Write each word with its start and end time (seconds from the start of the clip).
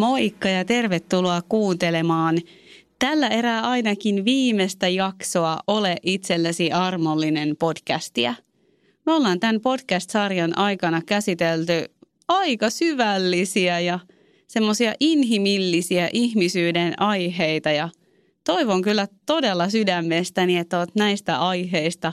Moikka 0.00 0.48
ja 0.48 0.64
tervetuloa 0.64 1.42
kuuntelemaan 1.48 2.38
tällä 2.98 3.28
erää 3.28 3.60
ainakin 3.60 4.24
viimeistä 4.24 4.88
jaksoa 4.88 5.58
Ole 5.66 5.96
itsellesi 6.02 6.72
armollinen 6.72 7.56
podcastia. 7.58 8.34
Me 9.06 9.12
ollaan 9.12 9.40
tämän 9.40 9.60
podcast-sarjan 9.60 10.58
aikana 10.58 11.02
käsitelty 11.06 11.84
aika 12.28 12.70
syvällisiä 12.70 13.80
ja 13.80 13.98
semmoisia 14.46 14.94
inhimillisiä 15.00 16.10
ihmisyyden 16.12 17.02
aiheita 17.02 17.70
ja 17.70 17.88
toivon 18.44 18.82
kyllä 18.82 19.08
todella 19.26 19.68
sydämestäni, 19.68 20.56
että 20.56 20.78
olet 20.78 20.94
näistä 20.94 21.38
aiheista 21.38 22.12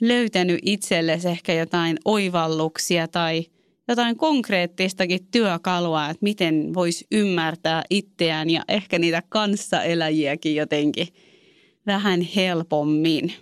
löytänyt 0.00 0.58
itsellesi 0.62 1.28
ehkä 1.28 1.52
jotain 1.52 1.98
oivalluksia 2.04 3.08
tai– 3.08 3.46
jotain 3.88 4.16
konkreettistakin 4.16 5.26
työkalua, 5.30 6.10
että 6.10 6.18
miten 6.20 6.74
voisi 6.74 7.06
ymmärtää 7.12 7.82
itseään 7.90 8.50
ja 8.50 8.62
ehkä 8.68 8.98
niitä 8.98 9.22
kanssaeläjiäkin 9.28 10.56
jotenkin 10.56 11.08
vähän 11.86 12.20
helpommin. 12.20 13.32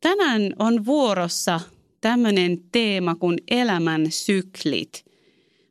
Tänään 0.00 0.52
on 0.58 0.86
vuorossa 0.86 1.60
tämmöinen 2.00 2.58
teema 2.72 3.14
kuin 3.14 3.38
elämän 3.50 4.06
syklit. 4.10 5.04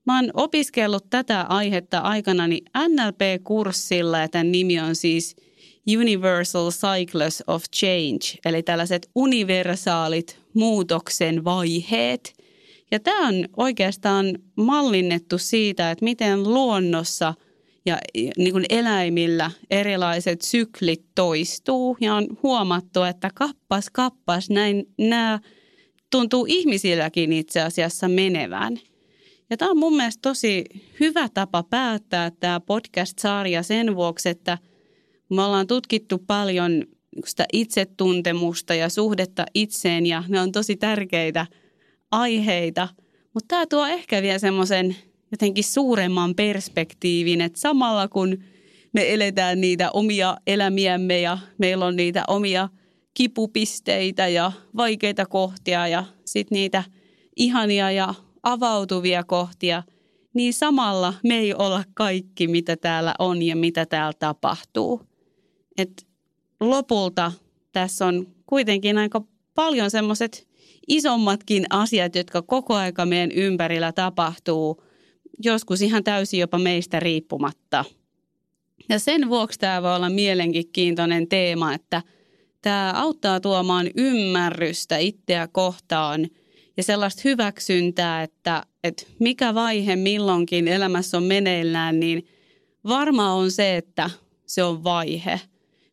Mä 0.05 0.15
oon 0.15 0.29
opiskellut 0.33 1.09
tätä 1.09 1.41
aihetta 1.41 1.99
aikanani 1.99 2.61
NLP-kurssilla 2.77 4.19
ja 4.19 4.29
tämän 4.29 4.51
nimi 4.51 4.79
on 4.79 4.95
siis 4.95 5.35
Universal 5.99 6.71
Cycles 6.71 7.43
of 7.47 7.63
Change, 7.75 8.39
eli 8.45 8.63
tällaiset 8.63 9.09
universaalit 9.15 10.39
muutoksen 10.53 11.43
vaiheet– 11.43 12.33
ja 12.91 12.99
tämä 12.99 13.27
on 13.27 13.45
oikeastaan 13.57 14.25
mallinnettu 14.55 15.37
siitä, 15.37 15.91
että 15.91 16.05
miten 16.05 16.43
luonnossa 16.43 17.33
ja 17.85 17.97
niin 18.37 18.51
kuin 18.51 18.65
eläimillä 18.69 19.51
erilaiset 19.69 20.41
syklit 20.41 21.05
toistuu. 21.15 21.97
Ja 22.01 22.15
on 22.15 22.27
huomattu, 22.43 23.03
että 23.03 23.29
kappas, 23.33 23.89
kappas, 23.89 24.49
näin 24.49 24.85
nämä 24.97 25.39
tuntuu 26.11 26.45
ihmisilläkin 26.49 27.33
itse 27.33 27.61
asiassa 27.61 28.07
menevän. 28.07 28.79
Ja 29.49 29.57
tämä 29.57 29.71
on 29.71 29.77
mun 29.77 29.95
mielestä 29.95 30.21
tosi 30.21 30.65
hyvä 30.99 31.29
tapa 31.33 31.63
päättää 31.63 32.31
tämä 32.39 32.59
podcast-sarja 32.59 33.63
sen 33.63 33.95
vuoksi, 33.95 34.29
että 34.29 34.57
me 35.29 35.43
ollaan 35.43 35.67
tutkittu 35.67 36.17
paljon 36.27 36.83
sitä 37.25 37.45
itsetuntemusta 37.53 38.73
ja 38.75 38.89
suhdetta 38.89 39.45
itseen 39.53 40.05
ja 40.05 40.23
ne 40.27 40.39
on 40.39 40.51
tosi 40.51 40.75
tärkeitä– 40.75 41.45
aiheita, 42.11 42.87
mutta 43.33 43.47
tämä 43.47 43.65
tuo 43.65 43.85
ehkä 43.85 44.21
vielä 44.21 44.39
semmoisen 44.39 44.95
jotenkin 45.31 45.63
suuremman 45.63 46.35
perspektiivin, 46.35 47.41
että 47.41 47.59
samalla 47.59 48.07
kun 48.07 48.43
me 48.93 49.13
eletään 49.13 49.61
niitä 49.61 49.91
omia 49.91 50.37
elämiämme 50.47 51.21
ja 51.21 51.37
meillä 51.57 51.85
on 51.85 51.95
niitä 51.95 52.23
omia 52.27 52.69
kipupisteitä 53.13 54.27
ja 54.27 54.51
vaikeita 54.77 55.25
kohtia 55.25 55.87
ja 55.87 56.03
sitten 56.25 56.55
niitä 56.55 56.83
ihania 57.35 57.91
ja 57.91 58.13
avautuvia 58.43 59.23
kohtia, 59.23 59.83
niin 60.33 60.53
samalla 60.53 61.13
me 61.23 61.37
ei 61.37 61.53
olla 61.53 61.83
kaikki, 61.93 62.47
mitä 62.47 62.77
täällä 62.77 63.15
on 63.19 63.41
ja 63.41 63.55
mitä 63.55 63.85
täällä 63.85 64.13
tapahtuu. 64.19 65.01
Et 65.77 66.07
lopulta 66.59 67.31
tässä 67.71 68.05
on 68.05 68.27
kuitenkin 68.45 68.97
aika 68.97 69.21
paljon 69.55 69.91
semmoiset 69.91 70.47
isommatkin 70.87 71.65
asiat, 71.69 72.15
jotka 72.15 72.41
koko 72.41 72.75
aika 72.75 73.05
meidän 73.05 73.31
ympärillä 73.31 73.91
tapahtuu, 73.91 74.83
joskus 75.43 75.81
ihan 75.81 76.03
täysin 76.03 76.39
jopa 76.39 76.57
meistä 76.57 76.99
riippumatta. 76.99 77.85
Ja 78.89 78.99
sen 78.99 79.29
vuoksi 79.29 79.59
tämä 79.59 79.81
voi 79.81 79.95
olla 79.95 80.09
mielenkiintoinen 80.09 81.27
teema, 81.27 81.73
että 81.73 82.01
tämä 82.61 82.93
auttaa 82.95 83.39
tuomaan 83.39 83.89
ymmärrystä 83.95 84.97
itseä 84.97 85.47
kohtaan 85.47 86.27
ja 86.77 86.83
sellaista 86.83 87.21
hyväksyntää, 87.25 88.23
että, 88.23 88.63
että 88.83 89.03
mikä 89.19 89.53
vaihe 89.53 89.95
milloinkin 89.95 90.67
elämässä 90.67 91.17
on 91.17 91.23
meneillään, 91.23 91.99
niin 91.99 92.27
varma 92.87 93.33
on 93.33 93.51
se, 93.51 93.77
että 93.77 94.09
se 94.45 94.63
on 94.63 94.83
vaihe. 94.83 95.41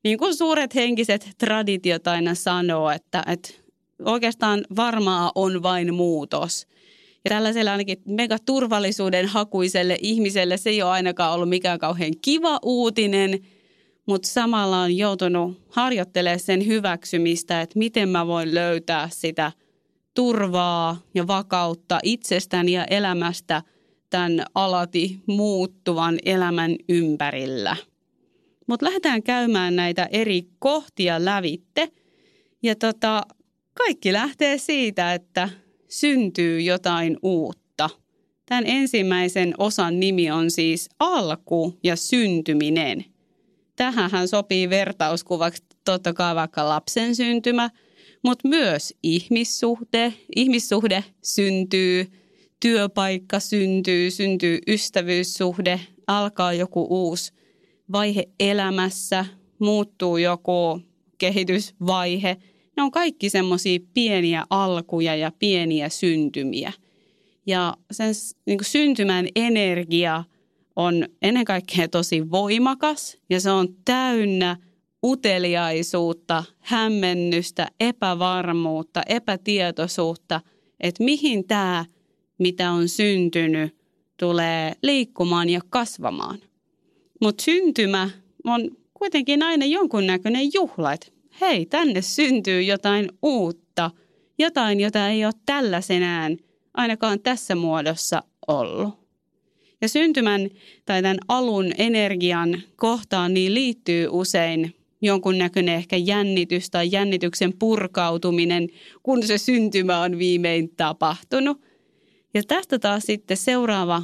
Niin 0.05 0.19
kuin 0.19 0.35
suuret 0.35 0.75
henkiset 0.75 1.31
traditiot 1.39 2.07
aina 2.07 2.35
sanoo, 2.35 2.91
että, 2.91 3.23
että 3.27 3.64
oikeastaan 4.05 4.65
varmaa 4.77 5.33
on 5.35 5.63
vain 5.63 5.95
muutos. 5.95 6.67
Ja 7.25 7.29
tällaiselle 7.29 7.71
ainakin 7.71 8.03
megaturvallisuuden 8.07 9.27
hakuiselle 9.27 9.99
ihmiselle 10.01 10.57
se 10.57 10.71
ei 10.71 10.83
ole 10.83 10.91
ainakaan 10.91 11.35
ollut 11.35 11.49
mikään 11.49 11.79
kauhean 11.79 12.13
kiva 12.23 12.59
uutinen, 12.63 13.39
mutta 14.07 14.29
samalla 14.29 14.81
on 14.81 14.97
joutunut 14.97 15.63
harjoittelemaan 15.69 16.41
sen 16.41 16.67
hyväksymistä, 16.67 17.61
että 17.61 17.79
miten 17.79 18.09
mä 18.09 18.27
voin 18.27 18.55
löytää 18.55 19.09
sitä 19.13 19.53
turvaa 20.15 20.97
ja 21.15 21.27
vakautta 21.27 21.99
itsestäni 22.03 22.73
ja 22.73 22.85
elämästä 22.85 23.63
tämän 24.11 24.43
alati 24.55 25.19
muuttuvan 25.27 26.19
elämän 26.25 26.77
ympärillä. 26.89 27.77
Mutta 28.67 28.87
lähdetään 28.87 29.23
käymään 29.23 29.77
näitä 29.77 30.09
eri 30.13 30.43
kohtia 30.59 31.25
lävitte. 31.25 31.89
Ja 32.63 32.75
tota, 32.75 33.23
kaikki 33.75 34.13
lähtee 34.13 34.59
siitä, 34.59 35.15
että 35.15 35.49
syntyy 35.89 36.61
jotain 36.61 37.17
uutta. 37.23 37.91
Tämän 38.47 38.67
ensimmäisen 38.67 39.55
osan 39.59 40.01
nimi 40.01 40.31
on 40.31 40.51
siis 40.51 40.89
alku 40.99 41.79
ja 41.83 41.97
syntyminen. 41.97 43.05
Tähän 43.77 44.29
sopii 44.29 44.71
vertauskuvaksi 44.71 45.63
totta 45.85 46.13
kai 46.13 46.35
vaikka 46.35 46.69
lapsen 46.69 47.17
syntymä, 47.17 47.71
mutta 48.23 48.49
myös 48.49 48.95
ihmissuhde. 49.03 50.15
Ihmissuhde 50.37 51.05
syntyy, 51.23 52.07
työpaikka 52.61 53.41
syntyy, 53.41 54.11
syntyy 54.11 54.59
ystävyyssuhde, 54.67 55.81
alkaa 56.07 56.53
joku 56.53 56.87
uusi 56.91 57.33
vaihe 57.93 58.29
elämässä, 58.41 59.25
muuttuu 59.59 60.17
joku 60.17 60.81
kehitysvaihe– 61.19 62.37
ne 62.77 62.83
on 62.83 62.91
kaikki 62.91 63.31
semmoisia 63.31 63.79
pieniä 63.95 64.45
alkuja 64.51 65.17
ja 65.17 65.33
pieniä 65.39 65.89
syntymiä. 65.89 66.73
Ja 67.47 67.77
sen 67.91 68.15
niin 68.47 68.59
kuin 68.59 68.67
syntymän 68.67 69.29
energia 69.37 70.25
on 70.77 71.09
ennen 71.23 71.45
kaikkea 71.45 71.89
tosi 71.89 72.31
voimakas 72.31 73.19
ja 73.31 73.41
se 73.41 73.51
on 73.51 73.69
täynnä 73.85 74.57
uteliaisuutta, 75.05 76.45
hämmennystä, 76.61 77.69
epävarmuutta, 77.81 79.03
epätietoisuutta, 79.09 80.41
että 80.81 81.05
mihin 81.05 81.45
tämä, 81.45 81.85
mitä 82.39 82.71
on 82.71 82.89
syntynyt, 82.89 83.77
tulee 84.17 84.73
liikkumaan 84.83 85.51
ja 85.51 85.61
kasvamaan. 85.71 86.39
Mutta 87.21 87.43
syntymä 87.43 88.11
on 88.45 88.71
kuitenkin 88.95 89.43
aina 89.43 89.67
jonkunnäköinen 89.67 90.51
juhla, 90.55 90.93
että 90.93 91.07
hei, 91.41 91.67
tänne 91.67 92.03
syntyy 92.03 92.63
jotain 92.63 93.09
uutta, 93.23 93.91
jotain, 94.39 94.81
jota 94.81 95.09
ei 95.09 95.25
ole 95.25 95.33
tällaisenään 95.47 96.37
ainakaan 96.75 97.21
tässä 97.21 97.55
muodossa 97.55 98.23
ollut. 98.47 99.05
Ja 99.81 99.89
syntymän 99.89 100.51
tai 100.85 101.03
tämän 101.03 101.19
alun 101.29 101.73
energian 101.79 102.63
kohtaan 102.77 103.35
niin 103.35 103.55
liittyy 103.55 104.09
usein 104.11 104.75
jonkunnäköinen 105.03 105.75
ehkä 105.75 105.97
jännitys 105.97 106.71
tai 106.71 106.89
jännityksen 106.93 107.53
purkautuminen, 107.59 108.69
kun 109.03 109.23
se 109.23 109.39
syntymä 109.39 110.01
on 110.01 110.19
viimein 110.19 110.71
tapahtunut. 110.77 111.61
Ja 112.35 112.43
tästä 112.49 112.79
taas 112.79 113.03
sitten 113.03 113.37
seuraava 113.37 114.03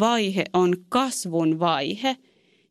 vaihe 0.00 0.44
on 0.52 0.76
kasvun 0.88 1.58
vaihe. 1.58 2.16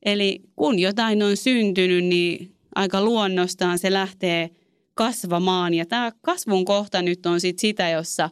Eli 0.06 0.42
kun 0.56 0.80
jotain 0.80 1.24
on 1.24 1.38
syntynyt, 1.38 2.06
niin 2.06 2.59
aika 2.76 3.02
luonnostaan 3.02 3.80
se 3.80 3.94
lähtee 3.94 4.50
kasvamaan. 4.94 5.74
Ja 5.74 5.86
tämä 5.86 6.12
kasvun 6.22 6.66
kohta 6.66 7.02
nyt 7.02 7.26
on 7.26 7.42
sit 7.42 7.60
sitä, 7.60 7.90
jossa 7.90 8.30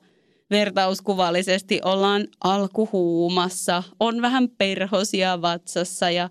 vertauskuvallisesti 0.49 1.81
ollaan 1.85 2.27
alkuhuumassa, 2.43 3.83
on 3.99 4.21
vähän 4.21 4.49
perhosia 4.49 5.41
vatsassa 5.41 6.09
ja 6.09 6.29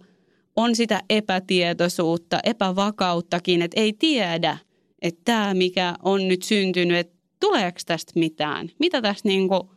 on 0.57 0.77
sitä 0.77 1.03
epätietoisuutta, 1.11 2.41
epävakauttakin, 2.45 3.63
että 3.63 3.81
ei 3.81 3.93
tiedä, 3.93 4.59
että 5.03 5.21
tämä 5.25 5.55
mikä 5.55 5.95
on 6.03 6.29
nyt 6.29 6.43
syntynyt, 6.43 6.97
että 6.97 7.17
tuleeko 7.41 7.79
tästä 7.87 8.13
mitään, 8.15 8.71
mitä 8.79 9.03
tästä 9.03 9.29
niinku 9.29 9.71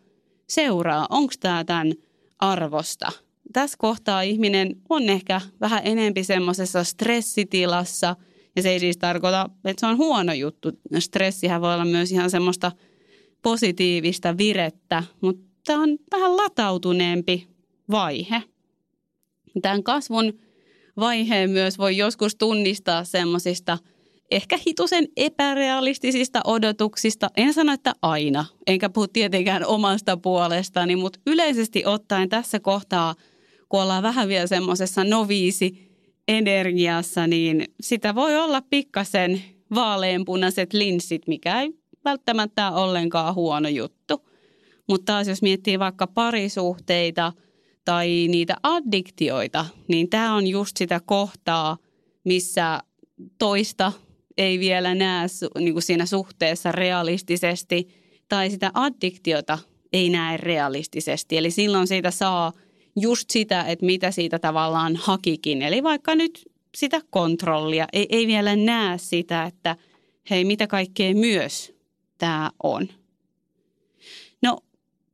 seuraa, 0.50 1.08
onko 1.10 1.34
tämä 1.40 1.64
tämän 1.64 1.94
arvosta– 2.40 3.12
tässä 3.54 3.76
kohtaa 3.80 4.22
ihminen 4.22 4.76
on 4.90 5.10
ehkä 5.10 5.42
vähän 5.62 5.82
enempi 5.84 6.24
semmoisessa 6.24 6.84
stressitilassa, 6.84 8.16
ja 8.56 8.62
se 8.62 8.70
ei 8.70 8.80
siis 8.80 8.98
tarkoita, 8.98 9.50
että 9.66 9.80
se 9.80 9.86
on 9.86 9.98
huono 9.98 10.34
juttu. 10.34 10.72
Stressihän 11.00 11.62
voi 11.62 11.74
olla 11.74 11.86
myös 11.86 12.12
ihan 12.12 12.30
semmoista 12.30 12.72
positiivista 13.42 14.38
virettä, 14.38 15.04
mutta 15.22 15.44
tämä 15.66 15.84
on 15.84 15.98
vähän 16.12 16.38
latautuneempi 16.38 17.48
vaihe. 17.92 18.44
Tämän 19.62 19.84
kasvun 19.84 20.34
vaiheen 20.98 21.50
myös 21.50 21.78
voi 21.78 21.98
joskus 21.98 22.36
tunnistaa 22.36 23.04
semmoisista 23.04 23.78
ehkä 24.32 24.60
hitusen 24.68 25.08
epärealistisista 25.18 26.42
odotuksista. 26.44 27.30
En 27.38 27.54
sano, 27.54 27.74
että 27.74 27.94
aina, 28.02 28.46
enkä 28.68 28.90
puhu 28.90 29.08
tietenkään 29.08 29.66
omasta 29.66 30.18
puolestani, 30.18 30.96
mutta 30.96 31.20
yleisesti 31.28 31.86
ottaen 31.86 32.30
tässä 32.30 32.60
kohtaa, 32.60 33.16
kun 33.70 33.82
ollaan 33.82 34.04
vähän 34.04 34.28
vielä 34.28 34.48
semmoisessa 34.48 35.04
noviisi 35.04 35.90
energiassa, 36.28 37.28
niin 37.28 37.66
sitä 37.82 38.16
voi 38.16 38.38
olla 38.38 38.62
pikkasen 38.62 39.42
vaaleanpunaiset 39.76 40.74
linssit, 40.74 41.28
mikä 41.28 41.62
ei 41.62 41.74
välttämättä 42.06 42.72
ole 42.72 42.82
ollenkaan 42.82 43.36
huono 43.36 43.70
juttu. 43.70 44.30
Mutta 44.90 45.14
taas 45.14 45.28
jos 45.28 45.42
miettii 45.42 45.80
vaikka 45.80 46.08
parisuhteita 46.08 47.34
tai 47.86 48.28
niitä 48.32 48.56
addiktioita, 48.64 49.66
niin 49.88 50.10
tämä 50.10 50.36
on 50.36 50.48
just 50.48 50.78
sitä 50.78 51.02
kohtaa, 51.06 51.78
missä 52.24 52.80
toista 53.40 53.92
ei 54.38 54.60
vielä 54.60 54.96
näe 54.96 55.28
niin 55.60 55.74
kuin 55.74 55.84
siinä 55.84 56.06
suhteessa 56.06 56.72
realistisesti 56.72 57.88
tai 58.30 58.50
sitä 58.50 58.72
addiktiota 58.74 59.58
ei 59.94 60.10
näe 60.10 60.38
realistisesti. 60.38 61.38
Eli 61.38 61.52
silloin 61.52 61.88
siitä 61.88 62.12
saa 62.12 62.54
just 63.02 63.30
sitä, 63.30 63.64
että 63.64 63.86
mitä 63.86 64.12
siitä 64.12 64.40
tavallaan 64.40 64.96
hakikin. 64.96 65.62
Eli 65.62 65.84
vaikka 65.84 66.16
nyt 66.16 66.52
sitä 66.76 67.02
kontrollia, 67.10 67.88
ei, 67.94 68.06
ei 68.10 68.28
vielä 68.28 68.56
näe 68.56 68.98
sitä, 68.98 69.44
että 69.44 69.76
hei, 70.30 70.46
mitä 70.46 70.68
kaikkea 70.68 71.16
myös 71.16 71.74
tämä 72.18 72.52
on. 72.64 72.88
No, 74.42 74.58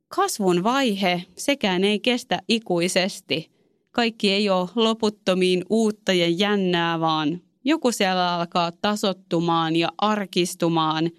kasvun 0.08 0.62
vaihe 0.62 1.22
sekään 1.36 1.84
ei 1.84 2.00
kestä 2.00 2.42
ikuisesti. 2.48 3.50
Kaikki 3.92 4.32
ei 4.32 4.50
ole 4.50 4.68
loputtomiin 4.74 5.64
uutta 5.70 6.12
ja 6.12 6.28
jännää, 6.28 7.00
vaan 7.00 7.40
joku 7.64 7.92
siellä 7.92 8.34
alkaa 8.34 8.72
tasottumaan 8.72 9.76
ja 9.76 9.88
arkistumaan. 9.98 11.10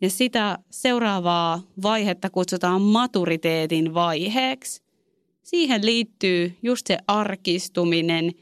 Ja 0.00 0.10
sitä 0.10 0.58
seuraavaa 0.70 1.62
vaihetta 1.82 2.30
kutsutaan 2.30 2.82
maturiteetin 2.82 3.94
vaiheeksi. 3.94 4.87
Siihen 5.48 5.86
liittyy 5.86 6.56
just 6.62 6.86
se 6.86 6.98
arkistuminen, 7.06 8.32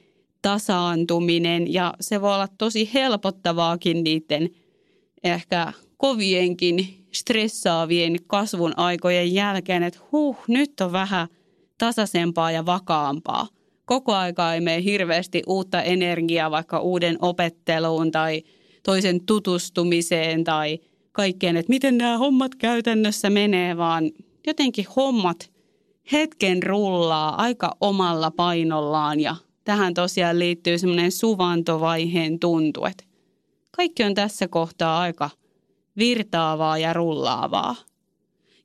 tasaantuminen 0.42 1.72
ja 1.72 1.94
se 2.00 2.20
voi 2.20 2.34
olla 2.34 2.48
tosi 2.58 2.90
helpottavaakin 2.94 4.04
niiden 4.04 4.50
ehkä 5.24 5.72
kovienkin 5.96 7.06
stressaavien 7.12 8.16
kasvun 8.26 8.72
aikojen 8.76 9.34
jälkeen, 9.34 9.82
että 9.82 10.00
huh, 10.12 10.36
nyt 10.48 10.80
on 10.80 10.92
vähän 10.92 11.28
tasaisempaa 11.78 12.50
ja 12.50 12.66
vakaampaa. 12.66 13.48
Koko 13.84 14.14
aika 14.14 14.54
ei 14.54 14.60
mene 14.60 14.84
hirveästi 14.84 15.42
uutta 15.46 15.82
energiaa 15.82 16.50
vaikka 16.50 16.80
uuden 16.80 17.18
opetteluun 17.20 18.10
tai 18.10 18.42
toisen 18.82 19.26
tutustumiseen 19.26 20.44
tai 20.44 20.78
kaikkeen, 21.12 21.56
että 21.56 21.70
miten 21.70 21.98
nämä 21.98 22.18
hommat 22.18 22.54
käytännössä 22.54 23.30
menee, 23.30 23.76
vaan 23.76 24.10
jotenkin 24.46 24.86
hommat 24.96 25.55
hetken 26.12 26.62
rullaa 26.62 27.42
aika 27.42 27.76
omalla 27.80 28.30
painollaan 28.30 29.20
ja 29.20 29.36
tähän 29.64 29.94
tosiaan 29.94 30.38
liittyy 30.38 30.78
semmoinen 30.78 31.12
suvantovaiheen 31.12 32.38
tuntu, 32.38 32.84
että 32.84 33.04
kaikki 33.76 34.04
on 34.04 34.14
tässä 34.14 34.48
kohtaa 34.48 35.00
aika– 35.00 35.30
virtaavaa 35.96 36.78
ja 36.78 36.92
rullaavaa. 36.92 37.76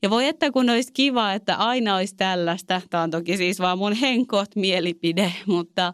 Ja 0.01 0.09
voi 0.09 0.27
että 0.27 0.51
kun 0.51 0.69
olisi 0.69 0.93
kiva, 0.93 1.33
että 1.33 1.55
aina 1.55 1.95
olisi 1.95 2.15
tällaista. 2.15 2.81
Tämä 2.89 3.03
on 3.03 3.11
toki 3.11 3.37
siis 3.37 3.59
vaan 3.59 3.77
mun 3.77 3.93
henkot 3.93 4.55
mielipide, 4.55 5.33
mutta 5.45 5.93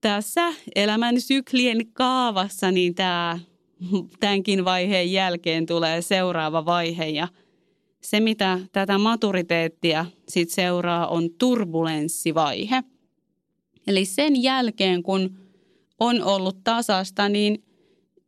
tässä 0.00 0.52
elämän 0.74 1.20
syklien 1.20 1.92
kaavassa 1.92 2.70
niin 2.70 2.94
tämä, 2.94 3.38
tämänkin 4.20 4.64
vaiheen 4.64 5.12
jälkeen 5.12 5.66
tulee 5.66 6.02
seuraava 6.02 6.64
vaihe 6.64 7.06
ja 7.06 7.28
se, 8.06 8.20
mitä 8.20 8.58
tätä 8.72 8.98
maturiteettia 8.98 10.06
sit 10.28 10.50
seuraa, 10.50 11.06
on 11.06 11.30
turbulenssivaihe. 11.38 12.82
Eli 13.86 14.04
sen 14.04 14.42
jälkeen, 14.42 15.02
kun 15.02 15.38
on 16.00 16.22
ollut 16.22 16.64
tasasta, 16.64 17.28
niin 17.28 17.64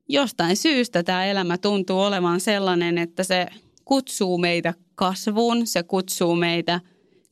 jostain 0.08 0.56
syystä 0.56 1.02
tämä 1.02 1.26
elämä 1.26 1.58
tuntuu 1.58 2.00
olevan 2.00 2.40
sellainen, 2.40 2.98
että 2.98 3.25
se 3.25 3.46
kutsuu 3.84 4.38
meitä 4.38 4.75
kasvuun, 4.94 5.66
se 5.66 5.82
kutsuu 5.82 6.36
meitä 6.36 6.80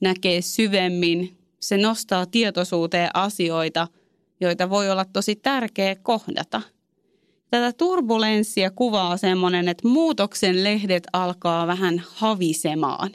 näkee 0.00 0.42
syvemmin, 0.42 1.36
se 1.60 1.76
nostaa 1.76 2.26
tietoisuuteen 2.26 3.10
asioita, 3.14 3.88
joita 4.40 4.70
voi 4.70 4.90
olla 4.90 5.04
tosi 5.04 5.36
tärkeä 5.36 5.96
kohdata. 5.96 6.62
Tätä 7.50 7.72
turbulenssia 7.72 8.70
kuvaa 8.70 9.16
semmoinen, 9.16 9.68
että 9.68 9.88
muutoksen 9.88 10.64
lehdet 10.64 11.06
alkaa 11.12 11.66
vähän 11.66 12.02
havisemaan. 12.08 13.10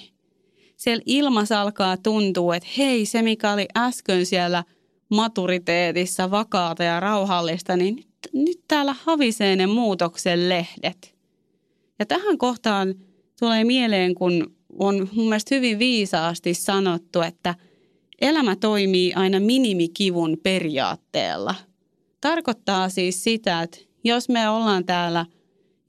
Siellä 0.77 1.03
ilmassa 1.05 1.61
alkaa 1.61 1.97
tuntua, 1.97 2.55
että 2.55 2.69
hei, 2.77 3.05
se 3.05 3.21
mikä 3.21 3.51
oli 3.51 3.67
äsken 3.77 4.25
siellä 4.25 4.63
maturiteetissa 5.09 6.31
vakaata 6.31 6.83
ja 6.83 6.99
rauhallista, 6.99 7.77
niin 7.77 8.03
nyt 8.33 8.59
täällä 8.67 8.95
havisee 9.03 9.55
ne 9.55 9.67
muutoksen 9.67 10.49
lehdet. 10.49 11.15
Ja 11.99 12.05
tähän 12.05 12.37
kohtaan 12.37 12.95
tulee 13.39 13.63
mieleen, 13.63 14.15
kun 14.15 14.55
on 14.79 15.09
mun 15.13 15.25
mielestä 15.25 15.55
hyvin 15.55 15.79
viisaasti 15.79 16.53
sanottu, 16.53 17.21
että 17.21 17.55
elämä 18.21 18.55
toimii 18.55 19.13
aina 19.13 19.39
minimikivun 19.39 20.37
periaatteella. 20.43 21.55
Tarkoittaa 22.21 22.89
siis 22.89 23.23
sitä, 23.23 23.61
että 23.61 23.77
jos 24.03 24.30
me 24.30 24.50
ollaan 24.50 24.86
täällä 24.86 25.25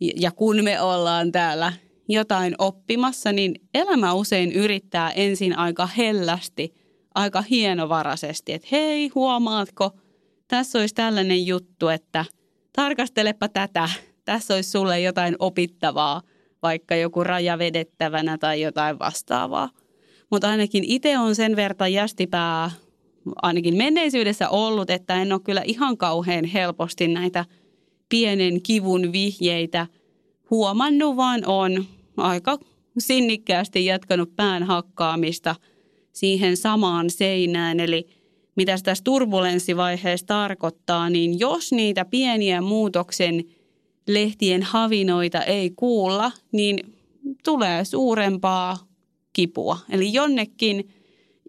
ja 0.00 0.30
kun 0.30 0.64
me 0.64 0.80
ollaan 0.80 1.32
täällä 1.32 1.72
jotain 2.08 2.54
oppimassa, 2.58 3.32
niin 3.32 3.54
elämä 3.74 4.12
usein 4.12 4.52
yrittää 4.52 5.10
ensin 5.10 5.58
aika 5.58 5.86
hellästi, 5.86 6.74
aika 7.14 7.42
hienovaraisesti, 7.42 8.52
että 8.52 8.68
hei, 8.72 9.08
huomaatko– 9.08 9.90
tässä 10.52 10.78
olisi 10.78 10.94
tällainen 10.94 11.46
juttu, 11.46 11.88
että 11.88 12.24
tarkastelepa 12.72 13.48
tätä, 13.48 13.88
tässä 14.24 14.54
olisi 14.54 14.70
sulle 14.70 15.00
jotain 15.00 15.36
opittavaa, 15.38 16.22
vaikka 16.62 16.96
joku 16.96 17.24
raja 17.24 17.58
vedettävänä 17.58 18.38
tai 18.38 18.60
jotain 18.60 18.98
vastaavaa. 18.98 19.70
Mutta 20.30 20.48
ainakin 20.48 20.84
itse 20.84 21.18
on 21.18 21.34
sen 21.34 21.56
verran 21.56 21.92
jästipää 21.92 22.70
ainakin 23.42 23.76
menneisyydessä 23.76 24.48
ollut, 24.48 24.90
että 24.90 25.22
en 25.22 25.32
ole 25.32 25.40
kyllä 25.40 25.62
ihan 25.64 25.96
kauhean 25.96 26.44
helposti 26.44 27.08
näitä 27.08 27.44
pienen 28.12 28.62
kivun 28.62 29.12
vihjeitä 29.12 29.86
huomannut, 30.50 31.16
vaan 31.16 31.42
on 31.46 31.84
aika 32.16 32.58
sinnikkäästi 32.98 33.84
jatkanut 33.84 34.36
pään 34.36 34.62
hakkaamista 34.62 35.54
siihen 36.12 36.56
samaan 36.56 37.10
seinään. 37.10 37.80
Eli– 37.80 38.06
mitä 38.56 38.76
tässä 38.84 39.04
turbulenssivaiheessa 39.04 40.26
tarkoittaa, 40.26 41.10
niin 41.10 41.38
jos 41.38 41.72
niitä 41.72 42.04
pieniä 42.04 42.60
muutoksen 42.60 43.44
lehtien 44.08 44.62
havinoita 44.62 45.42
ei 45.42 45.70
kuulla, 45.70 46.32
niin 46.52 46.78
tulee 47.44 47.84
suurempaa 47.84 48.78
kipua. 49.32 49.78
Eli 49.90 50.12
jonnekin, 50.12 50.88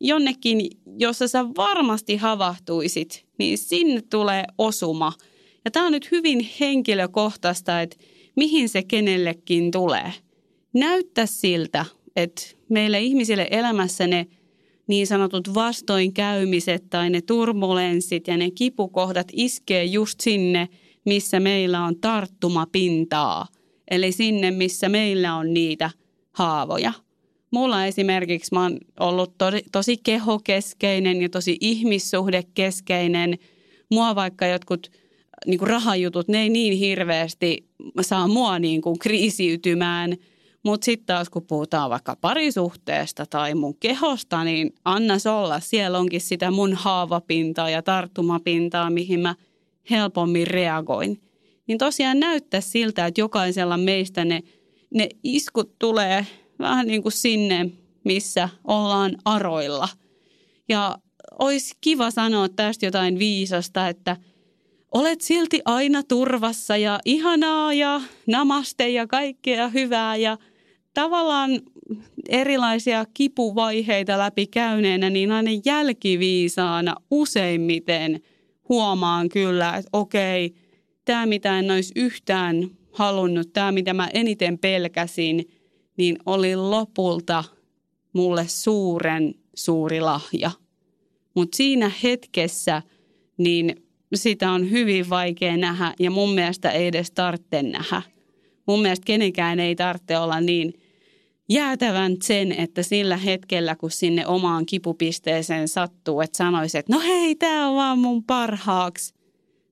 jonnekin, 0.01 0.69
jossa 0.97 1.27
sä 1.27 1.45
varmasti 1.57 2.15
havahtuisit, 2.15 3.25
niin 3.37 3.57
sinne 3.57 4.01
tulee 4.09 4.43
osuma. 4.57 5.13
Ja 5.65 5.71
tämä 5.71 5.85
on 5.85 5.91
nyt 5.91 6.11
hyvin 6.11 6.47
henkilökohtaista, 6.59 7.81
että 7.81 7.97
mihin 8.35 8.69
se 8.69 8.83
kenellekin 8.83 9.71
tulee. 9.71 10.13
Näyttää 10.73 11.25
siltä, 11.25 11.85
että 12.15 12.41
meille 12.69 12.99
ihmisille 13.01 13.47
elämässä 13.51 14.07
ne– 14.07 14.27
niin 14.87 15.07
sanotut 15.07 15.53
vastoinkäymiset 15.53 16.89
tai 16.89 17.09
ne 17.09 17.21
turbulenssit 17.21 18.27
ja 18.27 18.37
ne 18.37 18.51
kipukohdat 18.51 19.27
iskee 19.33 19.83
just 19.83 20.19
sinne, 20.19 20.69
missä 21.05 21.39
meillä 21.39 21.83
on 21.83 21.99
tarttumapintaa. 21.99 23.47
Eli 23.91 24.11
sinne, 24.11 24.51
missä 24.51 24.89
meillä 24.89 25.35
on 25.35 25.53
niitä 25.53 25.89
haavoja. 26.31 26.93
Mulla 27.51 27.85
esimerkiksi 27.85 28.53
mä 28.53 28.63
oon 28.63 28.77
ollut 28.99 29.37
to, 29.37 29.45
tosi 29.71 29.97
kehokeskeinen 29.97 31.21
ja 31.21 31.29
tosi 31.29 31.57
ihmissuhdekeskeinen. 31.61 33.37
Mua 33.91 34.15
vaikka 34.15 34.45
jotkut 34.45 34.91
niin 35.47 35.59
kuin 35.59 35.69
rahajutut, 35.69 36.27
ne 36.27 36.41
ei 36.41 36.49
niin 36.49 36.77
hirveästi 36.77 37.67
saa 38.01 38.27
mua 38.27 38.59
niin 38.59 38.81
kuin 38.81 38.99
kriisiytymään– 38.99 40.15
mutta 40.63 40.85
sitten 40.85 41.05
taas 41.05 41.29
kun 41.29 41.47
puhutaan 41.47 41.89
vaikka 41.89 42.15
parisuhteesta 42.21 43.25
tai 43.25 43.55
mun 43.55 43.75
kehosta, 43.77 44.43
niin 44.43 44.75
annas 44.85 45.25
olla. 45.27 45.59
Siellä 45.59 45.99
onkin 45.99 46.21
sitä 46.21 46.51
mun 46.51 46.73
haavapintaa 46.73 47.69
ja 47.69 47.81
tarttumapintaa, 47.81 48.89
mihin 48.89 49.19
mä 49.19 49.35
helpommin 49.89 50.47
reagoin. 50.47 51.21
Niin 51.67 51.77
tosiaan 51.77 52.19
näyttää 52.19 52.61
siltä, 52.61 53.05
että 53.05 53.21
jokaisella 53.21 53.77
meistä 53.77 54.25
ne, 54.25 54.43
ne 54.93 55.09
iskut 55.23 55.79
tulee 55.79 56.27
vähän 56.59 56.87
niin 56.87 57.01
kuin 57.01 57.13
sinne, 57.13 57.69
missä 58.03 58.49
ollaan 58.63 59.17
aroilla. 59.25 59.89
Ja 60.69 60.97
olisi 61.39 61.73
kiva 61.81 62.11
sanoa 62.11 62.49
tästä 62.49 62.85
jotain 62.85 63.19
viisasta, 63.19 63.87
että 63.87 64.17
olet 64.93 65.21
silti 65.21 65.61
aina 65.65 66.03
turvassa 66.03 66.77
ja 66.77 66.99
ihanaa 67.05 67.73
ja 67.73 68.01
namaste 68.27 68.89
ja 68.89 69.07
kaikkea 69.07 69.67
hyvää 69.67 70.15
ja 70.15 70.37
tavallaan 70.93 71.61
erilaisia 72.29 73.05
kipuvaiheita 73.13 74.17
läpi 74.17 74.47
käyneenä, 74.47 75.09
niin 75.09 75.31
aina 75.31 75.51
jälkiviisaana 75.65 76.95
useimmiten 77.11 78.21
huomaan 78.69 79.29
kyllä, 79.29 79.75
että 79.75 79.89
okei, 79.93 80.55
tämä 81.05 81.25
mitä 81.25 81.59
en 81.59 81.71
olisi 81.71 81.93
yhtään 81.95 82.69
halunnut, 82.91 83.53
tämä 83.53 83.71
mitä 83.71 83.93
mä 83.93 84.09
eniten 84.13 84.59
pelkäsin, 84.59 85.49
niin 85.97 86.17
oli 86.25 86.55
lopulta 86.55 87.43
mulle 88.13 88.45
suuren 88.47 89.35
suuri 89.55 90.01
lahja. 90.01 90.51
Mutta 91.35 91.57
siinä 91.57 91.91
hetkessä 92.03 92.81
niin 93.37 93.82
sitä 94.17 94.51
on 94.51 94.71
hyvin 94.71 95.09
vaikea 95.09 95.57
nähdä 95.57 95.93
ja 95.99 96.11
mun 96.11 96.33
mielestä 96.33 96.71
ei 96.71 96.87
edes 96.87 97.11
tarvitse 97.11 97.63
nähdä. 97.63 98.01
Mun 98.67 98.81
mielestä 98.81 99.05
kenenkään 99.05 99.59
ei 99.59 99.75
tarvitse 99.75 100.17
olla 100.17 100.41
niin 100.41 100.73
jäätävän 101.49 102.15
sen, 102.23 102.51
että 102.51 102.83
sillä 102.83 103.17
hetkellä, 103.17 103.75
kun 103.75 103.91
sinne 103.91 104.27
omaan 104.27 104.65
kipupisteeseen 104.65 105.67
sattuu, 105.67 106.21
että 106.21 106.37
sanoisi, 106.37 106.77
että 106.77 106.93
no 106.93 106.99
hei, 106.99 107.35
tämä 107.35 107.69
on 107.69 107.75
vaan 107.75 107.99
mun 107.99 108.23
parhaaksi. 108.23 109.13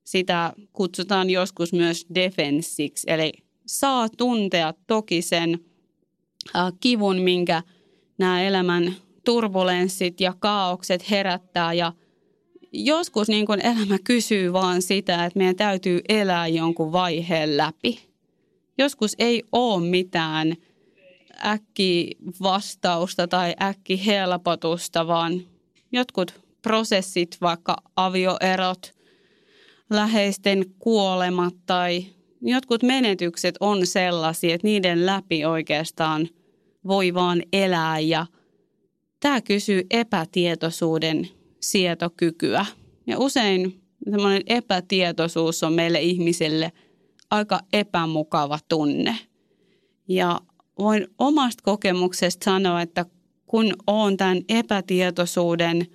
Sitä 0.04 0.54
kutsutaan 0.74 1.30
joskus 1.30 1.74
myös 1.74 2.06
defenssiksi, 2.16 3.12
eli 3.12 3.32
saa 3.66 4.10
tuntea 4.18 4.74
toki 4.88 5.22
sen 5.22 5.60
äh, 6.56 6.74
kivun, 6.80 7.22
minkä 7.22 7.64
nämä 8.18 8.44
elämän 8.44 8.96
turbulenssit 9.26 10.22
ja 10.22 10.34
kaaukset 10.40 11.10
herättää 11.10 11.74
ja 11.74 11.94
joskus 12.72 13.28
niin 13.28 13.46
kuin 13.46 13.66
elämä 13.66 13.98
kysyy 14.04 14.54
vaan 14.54 14.82
sitä, 14.82 15.26
että 15.26 15.40
meidän 15.40 15.56
täytyy 15.56 16.02
elää 16.10 16.48
jonkun 16.48 16.92
vaiheen 16.92 17.58
läpi. 17.58 18.00
Joskus 18.78 19.16
ei 19.20 19.44
ole 19.52 19.84
mitään 19.86 20.56
äkki 21.46 22.18
vastausta 22.42 23.28
tai 23.28 23.56
äkki 23.62 24.06
helpotusta, 24.06 25.08
vaan 25.08 25.42
jotkut 25.92 26.42
prosessit, 26.62 27.38
vaikka 27.42 27.78
avioerot, 27.96 28.92
läheisten 29.90 30.66
kuolemat 30.80 31.54
tai 31.66 32.06
jotkut 32.42 32.84
menetykset 32.84 33.56
on 33.60 33.88
sellaisia, 33.88 34.56
että 34.56 34.68
niiden 34.68 35.06
läpi 35.06 35.46
oikeastaan 35.46 36.30
voi 36.88 37.14
vaan 37.14 37.44
elää 37.54 38.00
ja 38.00 38.26
tämä 39.20 39.42
kysyy 39.42 39.82
epätietoisuuden 39.90 41.30
sietokykyä. 41.62 42.66
Ja 43.08 43.20
usein 43.20 43.82
semmoinen 44.12 44.44
epätietoisuus 44.48 45.64
on 45.64 45.74
meille 45.74 46.02
ihmisille 46.02 46.72
aika 47.30 47.60
epämukava 47.74 48.60
tunne. 48.70 49.18
Ja 50.08 50.40
voin 50.80 51.08
omasta 51.18 51.64
kokemuksesta 51.64 52.46
sanoa, 52.46 52.82
että 52.82 53.06
kun 53.46 53.74
olen 53.88 54.18
tämän 54.18 54.42
epätietoisuuden 54.50 55.88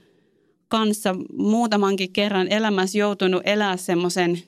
kanssa 0.68 1.14
muutamankin 1.32 2.12
kerran 2.12 2.48
elämässä 2.48 2.98
joutunut 2.98 3.42
elää 3.44 3.76
semmoisen 3.76 4.38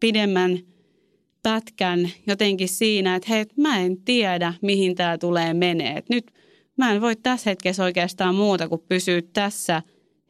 pidemmän 0.00 0.58
pätkän 1.42 2.10
jotenkin 2.26 2.68
siinä, 2.68 3.14
että 3.14 3.28
hei, 3.28 3.44
mä 3.56 3.78
en 3.78 3.96
tiedä, 3.96 4.54
mihin 4.62 4.94
tämä 4.94 5.18
tulee 5.18 5.54
menee. 5.54 6.02
nyt 6.08 6.32
mä 6.76 6.92
en 6.92 7.00
voi 7.00 7.16
tässä 7.16 7.50
hetkessä 7.50 7.84
oikeastaan 7.84 8.34
muuta 8.34 8.68
kuin 8.68 8.82
pysyä 8.88 9.22
tässä 9.32 9.82